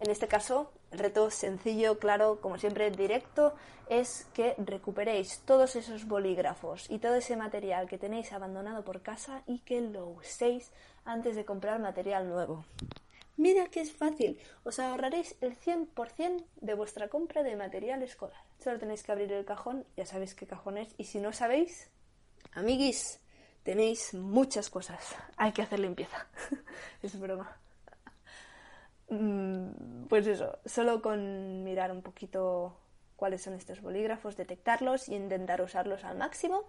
En 0.00 0.10
este 0.10 0.26
caso, 0.26 0.72
el 0.90 1.00
reto 1.00 1.30
sencillo, 1.30 1.98
claro, 1.98 2.40
como 2.40 2.56
siempre, 2.56 2.90
directo, 2.90 3.52
es 3.90 4.26
que 4.32 4.54
recuperéis 4.56 5.40
todos 5.40 5.76
esos 5.76 6.06
bolígrafos 6.06 6.88
y 6.90 6.98
todo 6.98 7.16
ese 7.16 7.36
material 7.36 7.88
que 7.90 7.98
tenéis 7.98 8.32
abandonado 8.32 8.82
por 8.82 9.02
casa 9.02 9.42
y 9.46 9.58
que 9.58 9.82
lo 9.82 10.06
uséis 10.06 10.72
antes 11.04 11.36
de 11.36 11.44
comprar 11.44 11.78
material 11.78 12.26
nuevo. 12.26 12.64
Mira 13.36 13.66
que 13.66 13.82
es 13.82 13.92
fácil, 13.92 14.38
os 14.64 14.78
ahorraréis 14.78 15.36
el 15.42 15.58
100% 15.58 16.42
de 16.62 16.74
vuestra 16.74 17.08
compra 17.08 17.42
de 17.42 17.56
material 17.56 18.02
escolar. 18.02 18.40
Solo 18.64 18.78
tenéis 18.78 19.02
que 19.02 19.12
abrir 19.12 19.30
el 19.30 19.44
cajón, 19.44 19.84
ya 19.94 20.06
sabéis 20.06 20.34
qué 20.34 20.46
cajón 20.46 20.78
es, 20.78 20.94
y 20.96 21.04
si 21.04 21.20
no 21.20 21.34
sabéis, 21.34 21.90
amiguis, 22.54 23.20
tenéis 23.62 24.14
muchas 24.14 24.70
cosas. 24.70 25.14
Hay 25.36 25.52
que 25.52 25.60
hacer 25.60 25.80
limpieza. 25.80 26.26
es 27.02 27.20
broma. 27.20 27.58
Mm, 29.10 30.06
pues 30.08 30.26
eso, 30.26 30.60
solo 30.64 31.02
con 31.02 31.62
mirar 31.62 31.92
un 31.92 32.00
poquito 32.00 32.74
cuáles 33.16 33.42
son 33.42 33.52
estos 33.52 33.82
bolígrafos, 33.82 34.38
detectarlos 34.38 35.10
y 35.10 35.14
intentar 35.14 35.60
usarlos 35.60 36.02
al 36.02 36.16
máximo 36.16 36.64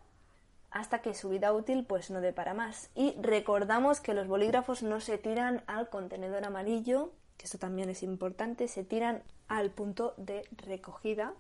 hasta 0.72 1.02
que 1.02 1.14
su 1.14 1.30
vida 1.30 1.54
útil 1.54 1.86
pues 1.86 2.12
no 2.12 2.20
dé 2.20 2.34
para 2.34 2.54
más. 2.54 2.90
Y 2.94 3.16
recordamos 3.22 4.02
que 4.02 4.14
los 4.14 4.28
bolígrafos 4.28 4.84
no 4.84 5.00
se 5.00 5.18
tiran 5.18 5.64
al 5.66 5.90
contenedor 5.90 6.44
amarillo, 6.44 7.14
que 7.38 7.46
eso 7.46 7.58
también 7.58 7.90
es 7.90 8.04
importante, 8.04 8.68
se 8.68 8.84
tiran 8.84 9.24
al 9.48 9.72
punto 9.72 10.14
de 10.18 10.46
recogida 10.58 11.34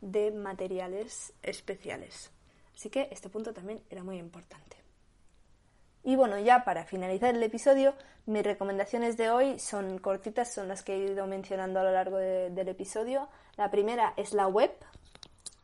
de 0.00 0.30
materiales 0.30 1.32
especiales. 1.42 2.30
Así 2.74 2.90
que 2.90 3.08
este 3.10 3.28
punto 3.28 3.52
también 3.52 3.82
era 3.90 4.02
muy 4.02 4.18
importante. 4.18 4.76
Y 6.02 6.16
bueno, 6.16 6.38
ya 6.38 6.64
para 6.64 6.84
finalizar 6.84 7.34
el 7.34 7.42
episodio, 7.42 7.94
mis 8.24 8.42
recomendaciones 8.42 9.16
de 9.16 9.30
hoy 9.30 9.58
son 9.58 9.98
cortitas, 9.98 10.52
son 10.52 10.68
las 10.68 10.82
que 10.82 10.94
he 10.94 11.12
ido 11.12 11.26
mencionando 11.26 11.80
a 11.80 11.84
lo 11.84 11.92
largo 11.92 12.16
del 12.16 12.68
episodio. 12.68 13.28
La 13.56 13.70
primera 13.70 14.14
es 14.16 14.32
la 14.32 14.46
web, 14.46 14.72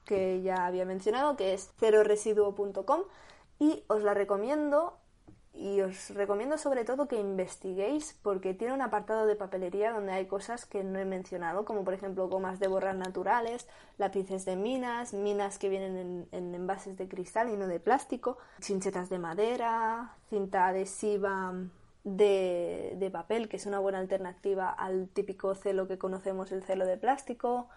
que 0.05 0.43
ya 0.43 0.67
había 0.67 0.85
mencionado, 0.85 1.37
que 1.37 1.55
es 1.55 1.71
ceroresiduo.com 1.79 3.03
y 3.59 3.83
os 3.87 4.03
la 4.03 4.13
recomiendo 4.13 4.99
y 5.59 5.81
os 5.81 6.11
recomiendo 6.11 6.59
sobre 6.59 6.85
todo 6.85 7.09
que 7.09 7.19
investiguéis 7.19 8.17
porque 8.23 8.55
tiene 8.55 8.75
un 8.75 8.83
apartado 8.83 9.27
de 9.27 9.37
papelería 9.37 9.93
donde 9.93 10.13
hay 10.13 10.27
cosas 10.27 10.67
que 10.67 10.85
no 10.85 10.99
he 10.99 11.05
mencionado, 11.05 11.65
como 11.65 11.85
por 11.85 11.95
ejemplo 11.95 12.29
gomas 12.29 12.61
de 12.61 12.69
borrar 12.69 12.97
naturales, 12.97 13.67
lápices 13.99 14.45
de 14.45 14.57
minas, 14.57 15.15
minas 15.15 15.59
que 15.59 15.69
vienen 15.69 15.97
en, 15.97 16.29
en 16.33 16.55
envases 16.55 16.97
de 16.97 17.09
cristal 17.09 17.49
y 17.49 17.57
no 17.57 17.67
de 17.67 17.81
plástico, 17.81 18.39
chinchetas 18.61 19.09
de 19.09 19.19
madera, 19.19 20.15
cinta 20.29 20.69
adhesiva 20.69 21.55
de, 22.05 22.95
de 22.97 23.11
papel, 23.11 23.49
que 23.49 23.57
es 23.57 23.67
una 23.67 23.79
buena 23.79 23.99
alternativa 23.99 24.71
al 24.71 25.09
típico 25.09 25.55
celo 25.55 25.89
que 25.89 25.99
conocemos, 25.99 26.53
el 26.53 26.63
celo 26.63 26.87
de 26.87 26.97
plástico, 26.97 27.69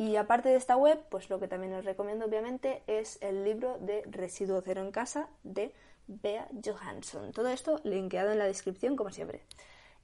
y 0.00 0.16
aparte 0.16 0.48
de 0.48 0.56
esta 0.56 0.78
web, 0.78 0.98
pues 1.10 1.28
lo 1.28 1.38
que 1.38 1.46
también 1.46 1.74
os 1.74 1.84
recomiendo 1.84 2.24
obviamente 2.24 2.82
es 2.86 3.18
el 3.20 3.44
libro 3.44 3.76
de 3.80 4.02
Residuo 4.10 4.62
Cero 4.64 4.80
en 4.80 4.92
Casa 4.92 5.28
de 5.44 5.74
Bea 6.10 6.48
Johansson. 6.64 7.32
Todo 7.32 7.48
esto 7.48 7.80
linkeado 7.84 8.32
en 8.32 8.38
la 8.38 8.46
descripción 8.46 8.96
como 8.96 9.10
siempre. 9.10 9.42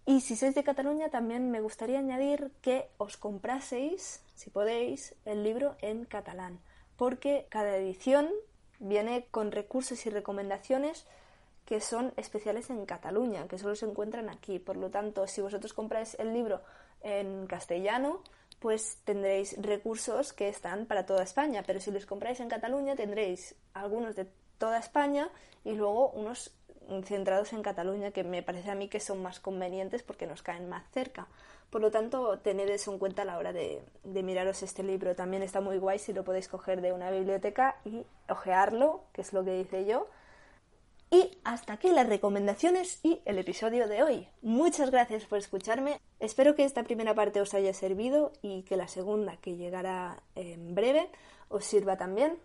Y 0.07 0.21
si 0.21 0.37
sois 0.37 0.55
de 0.55 0.63
Cataluña 0.63 1.11
también 1.11 1.51
me 1.51 1.61
gustaría 1.61 1.99
añadir 1.99 2.53
que 2.63 2.89
os 2.97 3.17
compraseis, 3.17 4.23
si 4.37 4.51
podéis, 4.51 5.17
el 5.25 5.43
libro 5.43 5.77
en 5.83 6.05
catalán, 6.05 6.61
porque 6.97 7.47
cada 7.51 7.77
edición 7.77 8.31
viene 8.79 9.27
con 9.33 9.51
recursos 9.51 10.07
y 10.07 10.11
recomendaciones 10.11 11.07
que 11.65 11.81
son 11.81 12.13
especiales 12.17 12.71
en 12.71 12.87
Cataluña, 12.87 13.49
que 13.49 13.59
solo 13.59 13.75
se 13.75 13.87
encuentran 13.87 14.29
aquí. 14.29 14.61
Por 14.61 14.77
lo 14.77 14.91
tanto, 14.91 15.27
si 15.27 15.41
vosotros 15.41 15.73
compráis 15.73 16.15
el 16.21 16.33
libro 16.33 16.63
en 17.03 17.49
castellano, 17.49 18.23
pues 18.61 18.99
tendréis 19.05 19.61
recursos 19.61 20.33
que 20.33 20.49
están 20.49 20.87
para 20.87 21.05
toda 21.05 21.25
España, 21.25 21.65
pero 21.67 21.81
si 21.81 21.91
los 21.91 22.07
compráis 22.07 22.39
en 22.39 22.49
Cataluña 22.49 22.95
tendréis 22.95 23.57
algunos 23.75 24.15
de 24.15 24.29
toda 24.59 24.79
España 24.79 25.29
y 25.65 25.73
luego 25.75 26.11
unos 26.11 26.53
centrados 27.05 27.53
en 27.53 27.63
Cataluña 27.63 28.13
que 28.13 28.25
me 28.25 28.43
parece 28.43 28.71
a 28.71 28.75
mí 28.75 28.89
que 28.89 29.01
son 29.01 29.23
más 29.23 29.41
convenientes 29.41 30.03
porque 30.03 30.27
nos 30.27 30.43
caen 30.43 30.69
más 30.69 30.85
cerca. 30.93 31.27
Por 31.71 31.81
lo 31.81 31.91
tanto, 31.91 32.39
tened 32.39 32.69
eso 32.69 32.93
en 32.93 32.99
cuenta 32.99 33.23
a 33.23 33.25
la 33.25 33.39
hora 33.39 33.53
de, 33.53 33.83
miraros 34.05 34.63
este 34.63 34.83
libro. 34.83 35.17
También 35.17 35.43
está 35.43 35.61
muy 35.61 35.79
guay 35.79 35.99
si 35.99 36.13
lo 36.13 36.23
podéis 36.23 36.49
coger 36.49 36.81
de 36.81 36.93
una 36.93 37.11
biblioteca 37.11 37.77
y 37.85 38.07
ojearlo, 38.29 39.05
que 39.13 39.23
es 39.23 39.33
lo 39.33 39.45
que 39.45 39.59
dice 39.59 39.85
yo, 39.85 40.09
y 41.11 41.39
hasta 41.45 41.75
aquí 41.75 41.91
las 41.91 42.09
recomendaciones 42.09 43.01
y 43.03 43.21
el 43.25 43.39
episodio 43.39 43.89
de 43.89 44.03
hoy. 44.03 44.29
Muchas 44.43 44.91
gracias 44.91 45.25
por 45.25 45.39
escucharme. 45.39 46.01
Espero 46.19 46.55
que 46.55 46.65
esta 46.65 46.83
primera 46.83 47.15
parte 47.15 47.41
os 47.41 47.55
haya 47.55 47.73
servido 47.75 48.33
y 48.43 48.63
que 48.63 48.77
la 48.77 48.89
segunda, 48.89 49.37
que 49.37 49.57
llegará 49.57 50.23
en 50.35 50.75
breve, 50.75 51.09
os 51.49 51.65
sirva 51.65 51.97
también. 51.97 52.39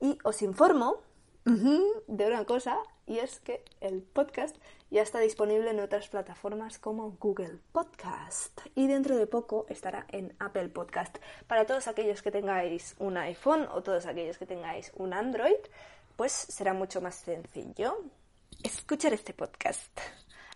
Y 0.00 0.18
os 0.24 0.42
informo 0.42 1.00
de 1.48 2.26
una 2.26 2.44
cosa, 2.44 2.76
y 3.06 3.20
es 3.20 3.40
que 3.40 3.64
el 3.80 4.02
podcast 4.02 4.54
ya 4.90 5.00
está 5.00 5.18
disponible 5.18 5.70
en 5.70 5.80
otras 5.80 6.08
plataformas 6.08 6.78
como 6.78 7.12
Google 7.12 7.56
Podcast 7.72 8.60
y 8.74 8.86
dentro 8.86 9.16
de 9.16 9.26
poco 9.26 9.64
estará 9.70 10.04
en 10.12 10.36
Apple 10.40 10.68
Podcast. 10.68 11.16
Para 11.46 11.64
todos 11.64 11.88
aquellos 11.88 12.20
que 12.20 12.30
tengáis 12.30 12.96
un 12.98 13.16
iPhone 13.16 13.66
o 13.72 13.82
todos 13.82 14.04
aquellos 14.04 14.36
que 14.36 14.44
tengáis 14.44 14.92
un 14.96 15.14
Android, 15.14 15.56
pues 16.16 16.32
será 16.32 16.74
mucho 16.74 17.00
más 17.00 17.14
sencillo 17.14 17.96
escuchar 18.62 19.14
este 19.14 19.32
podcast. 19.32 19.98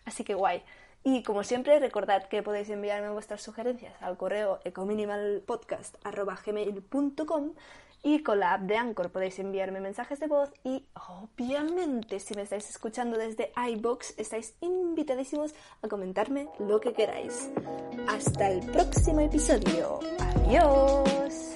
Así 0.05 0.25
que 0.25 0.35
guay. 0.35 0.63
Y 1.05 1.23
como 1.23 1.43
siempre, 1.43 1.81
recordad 1.81 2.29
que 2.29 2.43
podéis 2.43 2.69
enviarme 2.69 3.09
vuestras 3.09 3.41
sugerencias 3.41 3.95
al 4.03 4.19
correo 4.19 4.61
ecominimalpodcast.gmail.com 4.65 7.55
y 8.03 8.23
con 8.23 8.41
la 8.41 8.55
app 8.55 8.63
de 8.63 8.77
Anchor 8.77 9.11
podéis 9.11 9.39
enviarme 9.39 9.81
mensajes 9.81 10.21
de 10.21 10.27
voz 10.27 10.51
y 10.65 10.85
obviamente 10.95 12.21
si 12.21 12.35
me 12.35 12.43
estáis 12.43 12.69
escuchando 12.69 13.17
desde 13.17 13.53
iBox 13.57 14.19
estáis 14.19 14.55
invitadísimos 14.61 15.55
a 15.83 15.89
comentarme 15.89 16.49
lo 16.59 16.81
que 16.81 16.93
queráis. 16.93 17.51
Hasta 18.09 18.51
el 18.51 18.67
próximo 18.71 19.21
episodio. 19.21 20.01
Adiós. 20.19 21.55